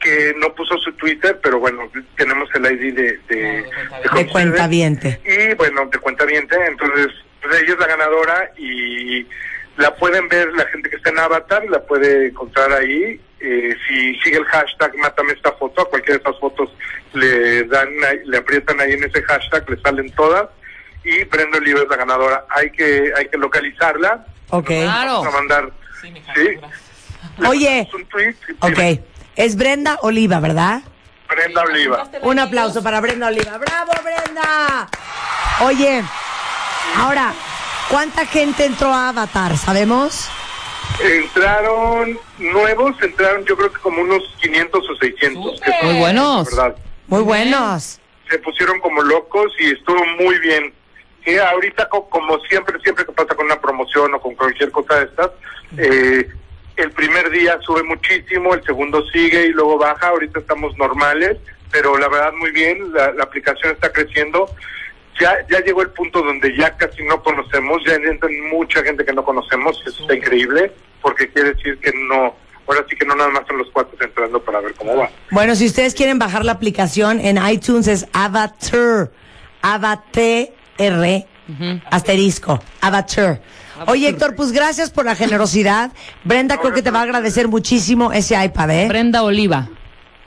que 0.00 0.32
no 0.38 0.54
puso 0.54 0.78
su 0.78 0.92
Twitter, 0.94 1.38
pero 1.42 1.58
bueno, 1.58 1.90
tenemos 2.16 2.48
el 2.54 2.64
ID 2.64 2.94
de, 2.94 3.02
de, 3.02 3.18
de 3.28 3.36
De 3.36 3.68
ustedes. 4.06 4.32
cuentaviente. 4.32 5.20
Y 5.26 5.54
bueno, 5.54 5.84
de 5.92 5.98
cuenta 5.98 6.24
entonces 6.26 7.08
pues 7.42 7.62
ella 7.62 7.74
es 7.74 7.78
la 7.78 7.86
ganadora 7.88 8.50
y 8.56 9.26
la 9.76 9.94
pueden 9.96 10.28
ver 10.28 10.48
la 10.52 10.66
gente 10.66 10.90
que 10.90 10.96
está 10.96 11.10
en 11.10 11.18
Avatar, 11.18 11.64
la 11.68 11.80
puede 11.82 12.28
encontrar 12.28 12.72
ahí. 12.72 13.20
Eh, 13.42 13.74
si 13.88 14.14
sigue 14.20 14.36
el 14.36 14.44
hashtag 14.44 14.94
Mátame 14.98 15.32
esta 15.32 15.52
foto, 15.52 15.82
a 15.82 15.88
cualquiera 15.88 16.18
de 16.18 16.22
esas 16.28 16.38
fotos 16.40 16.68
le 17.14 17.64
dan, 17.64 17.88
le 18.26 18.36
aprietan 18.36 18.78
ahí 18.80 18.92
en 18.92 19.04
ese 19.04 19.22
hashtag, 19.22 19.68
le 19.70 19.80
salen 19.80 20.10
todas. 20.12 20.48
Y 21.04 21.24
Brenda 21.24 21.56
Oliva 21.58 21.80
es 21.80 21.88
la 21.88 21.96
ganadora. 21.96 22.44
Hay 22.50 22.70
que 22.70 23.10
hay 23.16 23.28
que 23.28 23.38
localizarla. 23.38 24.26
Ok. 24.50 24.66
Claro. 24.66 25.22
Vamos 25.22 25.26
a 25.26 25.30
mandar. 25.38 25.70
Sí, 26.02 26.10
mija, 26.10 26.34
Sí. 26.34 26.40
gracias. 26.58 26.80
le 27.38 27.48
Oye. 27.48 27.88
un 27.94 28.04
tweet. 28.06 28.34
Ok. 28.60 29.00
Es 29.36 29.56
Brenda 29.56 29.98
Oliva, 30.02 30.40
¿verdad? 30.40 30.82
Brenda 31.28 31.62
Oliva. 31.62 32.10
Un 32.22 32.38
aplauso 32.40 32.82
para 32.82 33.00
Brenda 33.00 33.28
Oliva. 33.28 33.56
¡Bravo, 33.56 33.92
Brenda! 34.02 34.88
Oye, 35.62 36.02
ahora, 36.96 37.32
¿cuánta 37.90 38.24
gente 38.26 38.64
entró 38.64 38.88
a 38.92 39.08
Avatar? 39.10 39.56
¿Sabemos? 39.56 40.28
Entraron 41.02 42.18
nuevos, 42.38 42.94
entraron 43.02 43.44
yo 43.46 43.56
creo 43.56 43.72
que 43.72 43.80
como 43.80 44.02
unos 44.02 44.22
500 44.40 44.90
o 44.90 44.96
600. 44.96 45.60
que 45.60 45.72
Muy 45.86 45.98
buenos. 45.98 46.46
¿verdad? 46.54 46.76
Muy 47.06 47.22
buenos. 47.22 48.00
se 48.28 48.38
pusieron 48.38 48.78
como 48.80 49.02
locos 49.02 49.52
y 49.58 49.72
estuvo 49.72 50.04
muy 50.20 50.38
bien. 50.40 50.72
Sí, 51.24 51.36
ahorita 51.36 51.88
co- 51.88 52.08
como 52.08 52.38
siempre, 52.48 52.78
siempre 52.80 53.04
que 53.04 53.12
pasa 53.12 53.34
con 53.34 53.46
una 53.46 53.60
promoción 53.60 54.14
o 54.14 54.20
con 54.20 54.34
cualquier 54.34 54.70
cosa 54.70 54.96
de 55.00 55.04
estas, 55.06 55.30
eh, 55.78 56.28
el 56.76 56.90
primer 56.92 57.28
día 57.30 57.58
sube 57.66 57.82
muchísimo, 57.82 58.54
el 58.54 58.62
segundo 58.64 59.04
sigue 59.10 59.46
y 59.46 59.50
luego 59.50 59.76
baja, 59.78 60.08
ahorita 60.08 60.38
estamos 60.40 60.76
normales, 60.78 61.36
pero 61.70 61.98
la 61.98 62.08
verdad 62.08 62.32
muy 62.34 62.52
bien, 62.52 62.92
la, 62.92 63.12
la 63.12 63.24
aplicación 63.24 63.72
está 63.72 63.92
creciendo. 63.92 64.48
Ya, 65.18 65.34
ya 65.50 65.60
llegó 65.60 65.82
el 65.82 65.90
punto 65.90 66.22
donde 66.22 66.56
ya 66.56 66.76
casi 66.76 67.02
no 67.04 67.22
conocemos, 67.22 67.82
ya 67.86 67.94
entran 67.94 68.32
mucha 68.50 68.82
gente 68.82 69.04
que 69.04 69.12
no 69.12 69.24
conocemos, 69.24 69.82
eso 69.86 70.02
está 70.02 70.14
increíble, 70.14 70.72
porque 71.02 71.30
quiere 71.30 71.54
decir 71.54 71.78
que 71.78 71.92
no, 72.08 72.34
ahora 72.66 72.86
sí 72.88 72.96
que 72.96 73.04
no 73.04 73.14
nada 73.14 73.30
más 73.30 73.46
son 73.46 73.58
los 73.58 73.68
cuatro 73.70 73.96
entrando 74.00 74.42
para 74.42 74.60
ver 74.60 74.74
cómo 74.74 74.96
va. 74.96 75.10
Bueno, 75.30 75.54
si 75.56 75.66
ustedes 75.66 75.94
quieren 75.94 76.18
bajar 76.18 76.44
la 76.44 76.52
aplicación 76.52 77.20
en 77.20 77.38
iTunes 77.48 77.86
es 77.88 78.06
Avatar. 78.12 79.10
Avatar. 79.62 80.48
Asterisco. 81.90 82.60
Avatar. 82.80 83.42
Oye, 83.86 84.08
Héctor, 84.08 84.36
pues 84.36 84.52
gracias 84.52 84.90
por 84.90 85.04
la 85.04 85.14
generosidad. 85.14 85.92
Brenda 86.24 86.58
creo 86.58 86.72
que 86.72 86.82
te 86.82 86.90
va 86.90 87.00
a 87.00 87.02
agradecer 87.02 87.48
muchísimo 87.48 88.12
ese 88.12 88.42
iPad, 88.42 88.70
¿eh? 88.70 88.88
Brenda 88.88 89.22
Oliva. 89.22 89.68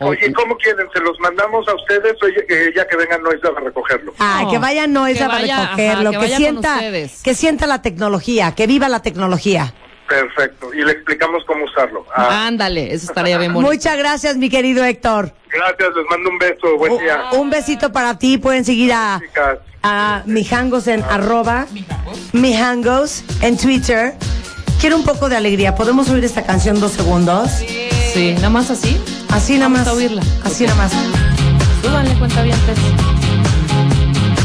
Oye, 0.07 0.33
¿cómo 0.33 0.55
quieren? 0.57 0.87
¿Se 0.93 0.99
los 1.01 1.19
mandamos 1.19 1.67
a 1.67 1.75
ustedes 1.75 2.13
o 2.21 2.27
ya 2.27 2.45
que, 2.47 2.73
ya 2.75 2.87
que 2.87 2.95
vengan 2.97 3.21
Noisa 3.23 3.49
a 3.55 3.59
recogerlo? 3.59 4.13
Ay, 4.19 4.45
No, 4.45 4.51
que 4.51 4.57
vaya 4.59 4.87
Noisa 4.87 5.25
a 5.25 5.39
recogerlo, 5.39 6.09
ajá, 6.11 6.19
que 6.19 6.27
que, 6.27 6.35
sienta, 6.35 6.73
ustedes. 6.75 7.21
que 7.23 7.33
sienta 7.35 7.67
la 7.67 7.81
tecnología, 7.81 8.53
que 8.55 8.67
viva 8.67 8.89
la 8.89 9.01
tecnología. 9.01 9.73
Perfecto. 10.07 10.73
Y 10.73 10.83
le 10.83 10.91
explicamos 10.91 11.43
cómo 11.47 11.63
usarlo. 11.65 12.05
Ah, 12.15 12.45
Ándale, 12.47 12.93
eso 12.93 13.07
estaría 13.07 13.37
bien 13.37 13.53
bonito. 13.53 13.71
Muchas 13.73 13.97
gracias, 13.97 14.35
mi 14.37 14.49
querido 14.49 14.83
Héctor. 14.83 15.33
gracias, 15.51 15.89
les 15.95 16.05
mando 16.09 16.29
un 16.29 16.37
beso. 16.37 16.77
Buen 16.77 16.97
día. 16.99 17.29
Un 17.33 17.49
besito 17.49 17.91
para 17.91 18.17
ti. 18.19 18.37
Pueden 18.37 18.63
seguir 18.65 18.91
a, 18.93 19.21
a 19.81 20.21
Mijangos 20.25 20.87
en 20.87 21.01
arroba 21.03 21.65
Mijangos 22.33 23.23
en 23.41 23.57
Twitter. 23.57 24.13
Quiero 24.79 24.97
un 24.97 25.05
poco 25.05 25.29
de 25.29 25.37
alegría. 25.37 25.75
¿Podemos 25.75 26.09
oír 26.09 26.23
esta 26.25 26.43
canción 26.45 26.79
dos 26.79 26.91
segundos? 26.91 27.49
Sí, 28.13 28.33
nada 28.35 28.49
más 28.49 28.69
así. 28.69 29.01
Así 29.33 29.53
nada 29.53 29.65
Vamos 29.65 29.79
más. 29.79 29.87
a 29.87 29.93
oírla. 29.93 30.21
Así 30.43 30.63
nada 30.65 30.75
más. 30.77 30.91
Súbanle 31.81 32.13
cuenta 32.19 32.43
bien, 32.43 32.57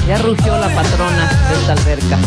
Ya 0.09 0.19
rugió 0.19 0.59
la 0.59 0.75
patrona 0.75 1.31
de 1.51 1.55
esta 1.61 1.73
alberca. 1.75 2.19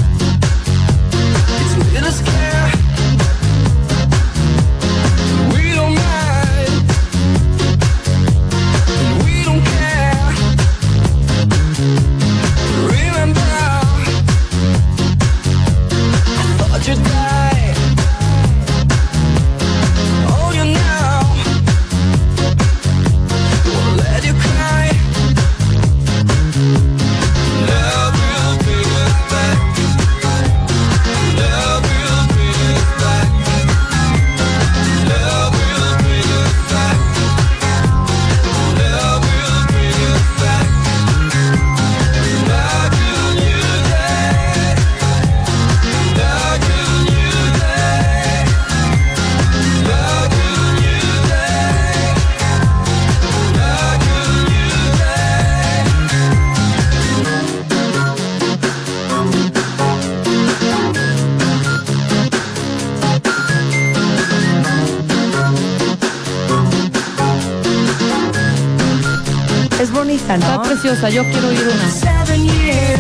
Bonita, 70.02 70.34
Está 70.34 70.56
¿no? 70.58 70.64
preciosa, 70.64 71.10
yo 71.12 71.24
quiero 71.26 71.48
oír 71.50 71.62
una. 71.62 72.92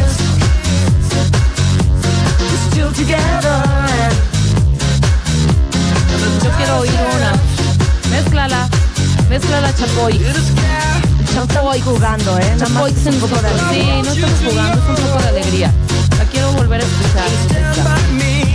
Yo 6.43 6.49
quiero 6.57 6.79
oír 6.79 6.91
una. 7.15 7.33
Mézclala. 8.09 8.67
Mézclala, 9.29 9.73
Chapoy. 9.75 10.19
Chapoy. 11.33 11.81
Jugando, 11.81 12.37
¿eh? 12.39 12.55
Chapoy, 12.57 12.91
es 12.91 13.05
un 13.07 13.19
poco 13.19 13.35
de 13.41 13.49
Sí, 13.49 13.55
alegría. 13.89 14.03
no 14.03 14.11
estamos 14.11 14.39
jugando, 14.45 14.73
es 14.93 14.99
un 14.99 15.05
poco 15.07 15.21
de 15.23 15.29
alegría. 15.29 15.71
La 16.17 16.25
quiero 16.25 16.51
volver 16.53 16.81
a 16.81 16.83
escuchar. 16.83 17.29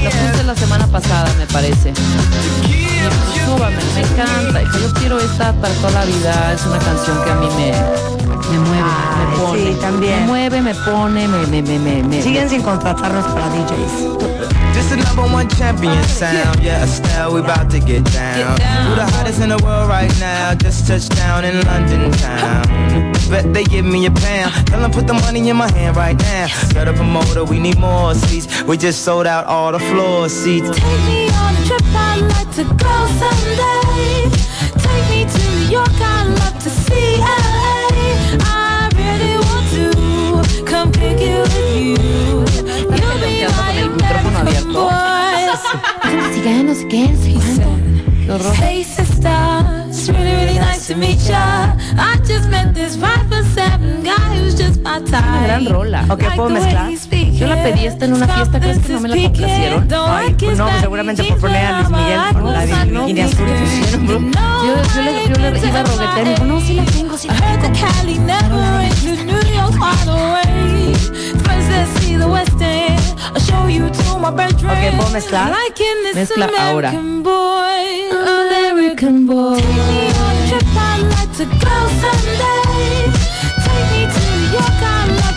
La 0.03 0.11
puse 0.31 0.45
la 0.45 0.55
semana 0.55 0.87
pasada, 0.87 1.29
me 1.39 1.47
parece. 1.47 1.93
Súbame, 3.45 3.77
me 3.95 4.01
encanta. 4.01 4.63
Yo 4.79 4.93
quiero 4.95 5.19
esta 5.21 5.53
para 5.55 5.75
toda 5.75 5.91
la 5.93 6.05
vida. 6.05 6.53
Es 6.55 6.65
una 6.67 6.79
canción 6.79 7.25
que 7.25 7.31
a 7.31 7.35
mí 7.37 7.49
me, 7.57 8.16
me 8.51 8.59
mueve, 8.59 8.83
Ay, 8.83 9.17
me 9.17 9.25
ah, 9.25 9.35
pone. 9.39 9.59
sí, 9.75 9.81
también. 9.81 10.21
Me 10.21 10.27
mueve, 10.27 10.61
me 10.63 10.75
pone, 10.75 11.29
me, 11.29 11.47
me, 11.47 11.63
me, 11.63 11.79
me, 11.79 12.03
me- 12.03 12.23
Siguen 12.23 12.49
sin 12.49 12.63
contratarnos 12.63 13.25
para 13.27 13.49
DJs. 13.49 14.17
This 14.75 14.91
the 14.91 14.97
number 14.97 15.23
one 15.35 15.49
champion 15.49 16.03
sound. 16.05 16.61
Yeah, 16.63 16.85
Estelle, 16.85 17.33
we 17.33 17.41
about 17.41 17.71
to 17.71 17.79
get 17.81 18.05
down. 18.13 18.59
Who 18.87 18.95
the 18.95 19.07
hottest 19.07 19.41
in 19.41 19.49
the 19.49 19.57
world 19.65 19.89
right 19.89 20.13
now? 20.21 20.55
Just 20.55 20.87
touched 20.87 21.17
down 21.17 21.47
in 21.47 21.65
London 21.65 22.13
town. 22.13 23.13
Bet 23.31 23.55
they 23.55 23.65
give 23.65 23.87
me 23.87 24.05
a 24.05 24.11
pound. 24.11 24.53
Tell 24.67 24.81
them 24.81 24.91
put 24.91 25.07
the 25.07 25.15
money 25.15 25.49
in 25.49 25.57
my 25.57 25.71
hand 25.73 25.97
right 25.97 26.17
now. 26.19 26.47
Got 26.75 26.89
a 26.89 26.93
promoter, 26.93 27.43
we 27.45 27.59
need 27.59 27.79
more 27.79 28.15
seats. 28.15 28.47
We 28.65 28.77
just 28.77 29.03
sold 29.03 29.27
out 29.27 29.47
all 29.47 29.73
the 29.73 29.81
floor 29.81 30.29
seats. 30.29 30.69
Take 30.69 30.85
me 31.09 31.31
on 31.31 31.57
a 31.57 31.65
trip, 31.65 31.83
I'd 31.95 32.21
like 32.37 32.51
to 32.57 32.65
go 32.65 32.95
someday. 33.17 34.29
Take 34.77 35.09
me 35.09 35.25
to 35.25 35.39
New 35.57 35.71
York, 35.73 35.89
I'd 35.89 36.29
love 36.39 36.63
to 36.63 36.69
see 36.71 37.17
LA. 37.17 37.86
Con 43.57 43.77
el 43.79 43.91
micrófono 43.91 44.39
abierto. 44.39 44.91
no 46.65 46.75
sé 46.75 46.89
qué, 46.89 47.15
cuánto. 47.35 47.87
It's 49.89 50.09
really, 50.11 50.35
really 50.35 50.59
nice 50.59 50.87
to 50.89 50.97
meet 50.97 51.19
ya. 51.27 51.77
I 51.97 52.17
just 52.27 52.49
met 52.51 52.75
this 52.75 52.97
five 52.97 53.27
for 53.29 53.43
seven 53.55 54.03
guy 54.03 54.37
who's 54.37 54.55
just 54.55 54.81
my 54.83 55.01
type. 55.01 55.25
Una 55.25 55.43
gran 55.47 55.67
rola. 55.67 56.05
Ok, 56.11 56.25
¿puedo 56.35 56.51
mezclar? 56.51 56.91
Yo 57.37 57.47
la 57.47 57.63
pedí 57.63 57.87
esta 57.87 58.05
en 58.07 58.15
una 58.15 58.27
fiesta, 58.27 58.61
¿crees 58.61 58.79
que 58.79 58.93
no 58.93 59.01
me 59.01 59.09
la 59.09 59.17
complacieron? 59.17 59.89
Ay, 60.09 60.35
pues 60.39 60.59
no, 60.59 60.69
seguramente 60.81 61.25
por 61.25 61.39
poner 61.39 61.67
a 61.67 61.81
Luis 61.81 61.91
Miguel 61.91 62.21
con 62.33 62.53
la 62.53 62.67
de 62.67 62.75
Bikini 62.85 63.21
Azul 63.21 63.47
pusieron. 63.47 64.33
Yo, 64.33 64.75
yo 64.95 65.03
le, 65.03 65.29
yo 65.29 65.51
le 65.51 65.69
iba 65.69 65.81
a 65.81 65.83
roguetear 65.85 66.21
y 66.21 66.25
me 66.25 66.31
dijo, 66.31 66.45
no, 66.45 66.61
sí 66.61 66.75
la 66.75 66.85
tengo, 66.85 67.19
sí 67.19 67.29
I 67.29 67.31
la 67.31 67.37
heard 67.37 67.61
tengo. 67.61 67.77
my 74.19 74.31
bedroom. 74.31 74.73
Ok, 74.73 74.97
¿puedo 74.97 75.11
mezclar? 75.11 75.53
Mezcla 76.15 76.49
ahora. 76.59 76.89
American 76.91 77.23
boy, 77.23 78.11
American 78.73 79.27
boy. 79.27 79.57
Take 79.61 79.69
me 79.69 80.09
on 80.09 80.37
a 80.37 80.49
trip, 80.49 80.65
I'd 80.77 81.03
like 81.11 81.33
to 81.37 81.45
go 81.45 81.77
someday. 82.01 83.13
Take 83.65 83.87
me 83.93 84.01
to 84.13 84.21
New 84.31 84.53
York, 84.53 84.83
I'd 84.83 85.09
love 85.21 85.36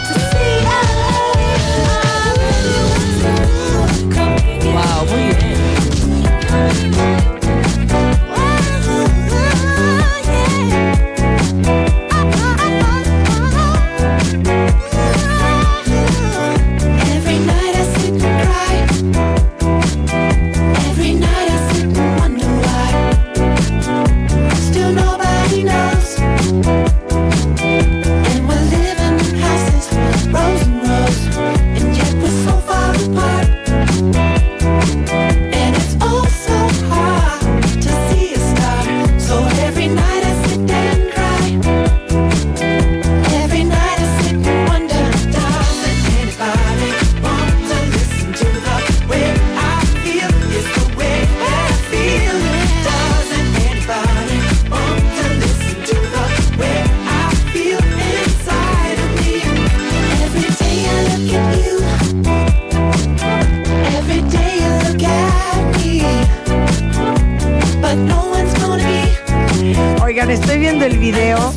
Oigan, 70.30 70.42
estoy 70.44 70.60
viendo 70.60 70.86
el 70.86 71.00
video 71.00 71.54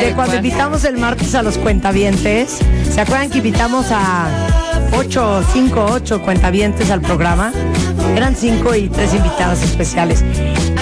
de 0.00 0.12
cuando 0.14 0.36
invitamos 0.36 0.84
el 0.84 0.96
martes 0.96 1.34
a 1.34 1.42
los 1.42 1.58
cuentavientes. 1.58 2.58
¿Se 2.90 3.00
acuerdan 3.00 3.28
que 3.28 3.38
invitamos 3.38 3.88
a 3.90 4.28
8, 4.96 5.44
5, 5.52 5.86
8 5.92 6.22
cuentavientes 6.22 6.90
al 6.90 7.02
programa? 7.02 7.52
Eran 8.16 8.34
5 8.34 8.74
y 8.76 8.88
3 8.88 9.14
invitados 9.14 9.62
especiales. 9.62 10.24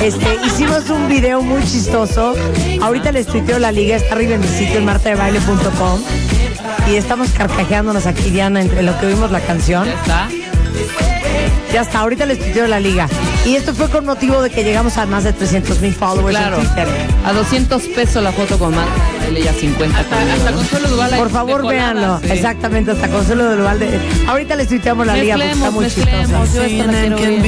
Este, 0.00 0.26
hicimos 0.46 0.88
un 0.90 1.08
video 1.08 1.42
muy 1.42 1.62
chistoso. 1.64 2.34
Ahorita 2.80 3.10
les 3.10 3.26
tuiteo 3.26 3.58
la 3.58 3.72
liga, 3.72 3.96
está 3.96 4.14
arriba 4.14 4.34
en 4.34 4.40
mi 4.40 4.48
sitio, 4.48 4.78
en 4.78 4.84
martadebaile.com. 4.84 6.00
Y 6.90 6.94
estamos 6.94 7.30
carcajeándonos 7.30 8.06
aquí, 8.06 8.30
Diana, 8.30 8.60
entre 8.60 8.84
lo 8.84 8.96
que 9.00 9.06
oímos 9.06 9.32
la 9.32 9.40
canción. 9.40 9.88
¿Está? 9.88 10.28
Ya 11.72 11.80
está, 11.80 12.00
ahorita 12.00 12.24
les 12.24 12.38
tuiteo 12.38 12.68
la 12.68 12.78
liga. 12.78 13.08
Y 13.44 13.56
esto 13.56 13.74
fue 13.74 13.88
con 13.88 14.06
motivo 14.06 14.40
de 14.40 14.50
que 14.50 14.62
llegamos 14.62 14.96
a 14.98 15.06
más 15.06 15.24
de 15.24 15.32
300 15.32 15.80
mil 15.80 15.92
followers 15.92 16.36
Claro. 16.36 16.58
en 16.58 16.64
Twitter. 16.66 16.86
A 17.24 17.32
200 17.32 17.82
pesos 17.88 18.22
la 18.22 18.30
foto 18.30 18.56
con 18.56 18.72
Marta 18.74 18.92
de 19.14 19.18
Baile 19.18 19.40
y 19.40 19.48
a 19.48 19.52
50 19.52 20.04
conmigo, 20.04 20.32
Hasta 20.32 20.50
¿no? 20.52 20.56
Consuelo 20.58 20.88
Duval. 20.88 21.10
Por 21.16 21.30
favor, 21.30 21.62
de 21.62 21.68
véanlo. 21.68 22.20
sí. 22.22 22.28
Exactamente, 22.30 22.92
hasta 22.92 23.08
Consuelo 23.08 23.50
del 23.50 23.60
Ubalde. 23.60 23.98
Ahorita 24.28 24.54
les 24.54 24.68
tuiteamos 24.68 25.06
la 25.06 25.16
liga 25.16 25.34
porque 25.34 25.50
está 25.50 25.70
muy 25.72 25.86
chistosa. 25.86 26.44
Yo 26.54 26.62
esta 26.62 26.86
la 26.86 26.92
quiero 26.92 27.16
ver. 27.18 27.40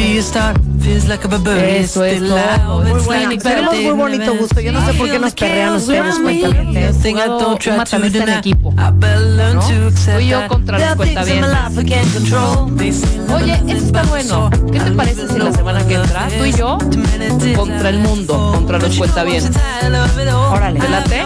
Eso 1.80 2.04
es 2.04 2.20
todo. 2.28 2.36
Muy 2.82 3.00
buena. 3.04 3.28
Tenemos 3.54 3.74
muy 3.74 3.92
bonito 3.92 4.36
gusto. 4.38 4.60
Yo 4.60 4.72
no 4.72 4.80
sé 4.86 4.92
por 4.94 5.06
qué 5.06 5.18
nos 5.18 5.34
perrean 5.48 5.72
ustedes, 5.76 6.02
cuentavientes. 6.52 6.96
Jugado 7.12 7.38
un 7.72 7.76
matamesta 7.78 8.18
en 8.18 8.38
equipo. 8.38 8.74
¿no? 9.54 9.62
Fui 10.14 10.26
yo 10.28 10.48
contra 10.48 10.78
los 10.78 10.96
cuentavientes. 10.96 11.50
Oye, 13.34 13.52
eso 13.68 13.86
está 13.86 14.02
bueno. 14.04 14.50
¿Qué 14.72 14.80
te 14.80 14.90
parece 14.92 15.28
si 15.28 15.38
la 15.38 15.52
semana 15.52 15.86
que 15.86 15.94
entra 15.94 16.28
tú 16.38 16.44
y 16.44 16.52
yo 16.52 16.78
contra 17.56 17.88
el 17.88 17.98
mundo, 17.98 18.52
contra 18.54 18.78
los 18.78 18.96
cuentavientes? 18.98 19.50
Órale. 20.52 20.80
¿Te 20.80 20.88
late? 20.88 21.22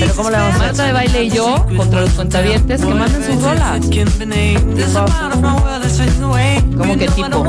Pero 0.00 0.14
¿cómo 0.14 0.30
le 0.30 0.36
vamos 0.36 0.54
a 0.54 0.56
hacer? 0.56 0.66
Marta 0.66 0.84
de 0.86 0.92
baile 0.92 1.24
y 1.24 1.30
yo 1.30 1.66
contra 1.76 2.00
los 2.00 2.10
cuentavientes 2.10 2.80
que 2.80 2.86
manden 2.94 3.24
sus 3.24 3.42
rolas. 3.42 3.80
¿Cómo 6.76 6.96
que 6.96 7.06
tipo? 7.08 7.44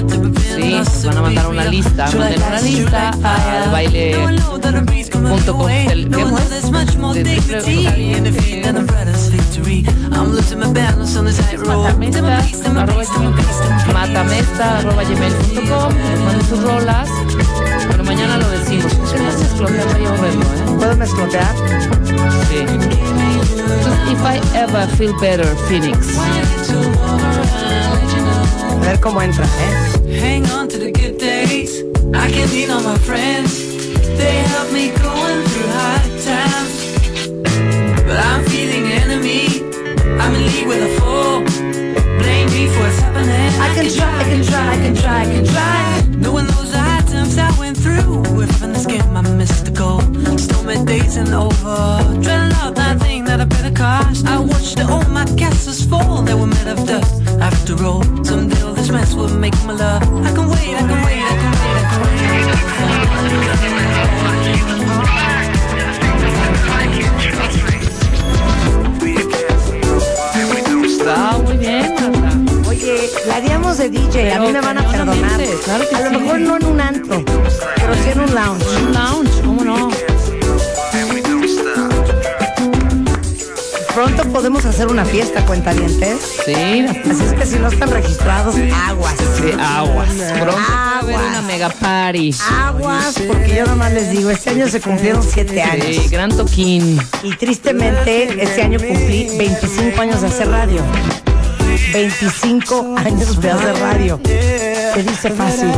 Sí, 0.00 1.06
van 1.06 1.16
a 1.18 1.22
mandar 1.22 1.46
una 1.48 1.64
lista. 1.64 2.06
Manden 2.18 2.42
una 2.42 2.60
lista 2.60 3.10
a 3.22 3.70
baile.com. 3.70 5.66
¿Qué 6.10 6.24
De 7.14 7.22
triple- 7.24 7.62
Matamesta, 11.66 12.78
arroba 12.82 13.02
gmail- 13.04 13.92
matamesta, 13.92 14.78
arroba 14.78 15.02
gmail.com. 15.04 15.92
Manden 16.24 16.48
sus 16.48 16.62
rolas. 16.62 17.08
Pero 17.90 18.04
mañana 18.04 18.38
lo 18.38 18.48
decimos. 18.50 18.92
¿Qué 19.12 19.18
me 19.20 19.28
haces 19.28 19.42
explotar 19.42 19.96
ahí 19.96 20.06
horrendo, 20.06 20.46
eh? 20.46 20.76
¿Puedo 20.78 20.96
mezclotear? 20.96 21.54
Sí. 22.48 22.64
If 24.12 24.20
I 24.24 24.40
ever 24.58 24.86
feel 24.96 25.14
better, 25.20 25.46
Phoenix. 25.68 26.16
Ver 28.82 29.00
cómo 29.00 29.22
entra, 29.22 29.44
¿eh? 29.44 30.18
Hang 30.20 30.44
on 30.50 30.68
to 30.68 30.78
the 30.78 30.90
good 30.90 31.18
days. 31.18 31.82
I 32.14 32.30
can 32.30 32.50
lean 32.50 32.70
on 32.70 32.82
my 32.84 32.98
friends. 32.98 33.52
They 34.18 34.42
help 34.52 34.72
me 34.72 34.90
going 34.90 35.42
through 35.46 35.70
hard 35.78 36.10
times. 36.20 36.74
But 38.04 38.18
I'm 38.18 38.44
feeling 38.44 38.90
enemy. 38.92 39.62
I'm 40.20 40.34
in 40.34 40.44
league 40.52 40.66
with 40.66 40.82
a 40.82 41.00
fool. 41.00 41.44
Blame 42.18 42.48
me 42.50 42.66
for 42.68 42.80
what's 42.82 42.98
happening. 42.98 43.50
I 43.60 43.68
can 43.74 43.88
try, 43.96 44.18
I 44.18 44.24
can 44.24 44.42
try, 44.44 44.72
I 44.72 44.76
can 44.76 44.94
try, 44.94 45.20
I 45.20 45.26
can 45.26 45.44
try. 45.46 46.18
Knowing 46.18 46.46
those 46.46 46.74
items 46.74 47.38
I 47.38 47.50
went 47.58 47.76
through. 47.76 48.42
If 48.42 48.50
having 48.50 48.72
this 48.72 48.86
game, 48.86 49.16
I'm 49.16 49.38
mystical. 49.38 50.00
Stormy 50.38 50.84
days 50.84 51.16
and 51.16 51.32
over. 51.32 51.98
Dreading 52.20 52.52
out 52.60 52.74
that 52.74 53.00
hacer 84.72 84.88
una 84.88 85.04
fiesta, 85.04 85.44
cuentavientes. 85.44 86.18
Sí, 86.46 86.54
Así 86.54 87.24
es 87.24 87.32
que 87.34 87.44
si 87.46 87.58
no 87.58 87.68
están 87.68 87.90
registrados, 87.90 88.54
aguas. 88.56 89.16
de 89.42 89.52
aguas. 89.52 90.08
Pronto 90.08 90.56
va 90.56 90.96
a 90.96 90.98
haber 91.00 91.14
Aguas. 91.16 91.28
una 91.30 91.42
mega 91.42 91.68
party. 91.68 92.34
Aguas, 92.50 93.14
porque 93.26 93.54
yo 93.56 93.66
nomás 93.66 93.92
les 93.92 94.10
digo, 94.10 94.30
este 94.30 94.50
año 94.50 94.66
se 94.68 94.80
cumplieron 94.80 95.22
siete 95.22 95.62
años. 95.62 95.86
Sí, 95.86 96.08
gran 96.08 96.30
toquín. 96.34 96.98
Y 97.22 97.36
tristemente, 97.36 98.42
este 98.42 98.62
año 98.62 98.78
cumplí 98.78 99.28
25 99.36 100.00
años 100.00 100.22
de 100.22 100.26
hacer 100.28 100.48
radio. 100.48 100.80
25 101.92 102.94
años 102.96 103.40
de 103.40 103.50
hacer 103.50 103.78
radio. 103.78 104.20
Se 104.94 105.02
dice 105.02 105.30
fácil. 105.30 105.70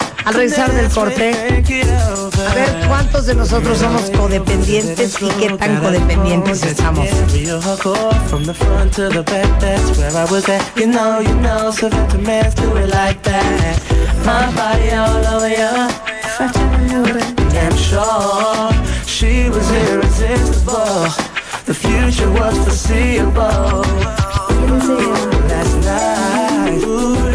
Al 0.24 0.34
regresar 0.34 0.72
del 0.72 0.90
corte, 0.90 1.32
a 1.32 2.54
ver 2.54 2.88
cuántos 2.88 3.26
de 3.26 3.34
nosotros 3.34 3.78
somos 3.78 4.10
codependientes 4.10 5.16
y 5.20 5.28
qué 5.40 5.50
tan 5.54 5.80
codependientes 5.80 6.62
estamos. 6.64 7.08
The 21.70 21.74
future 21.74 22.28
was 22.32 22.58
foreseeable. 22.64 23.42
Last 25.46 25.76
night. 25.84 27.29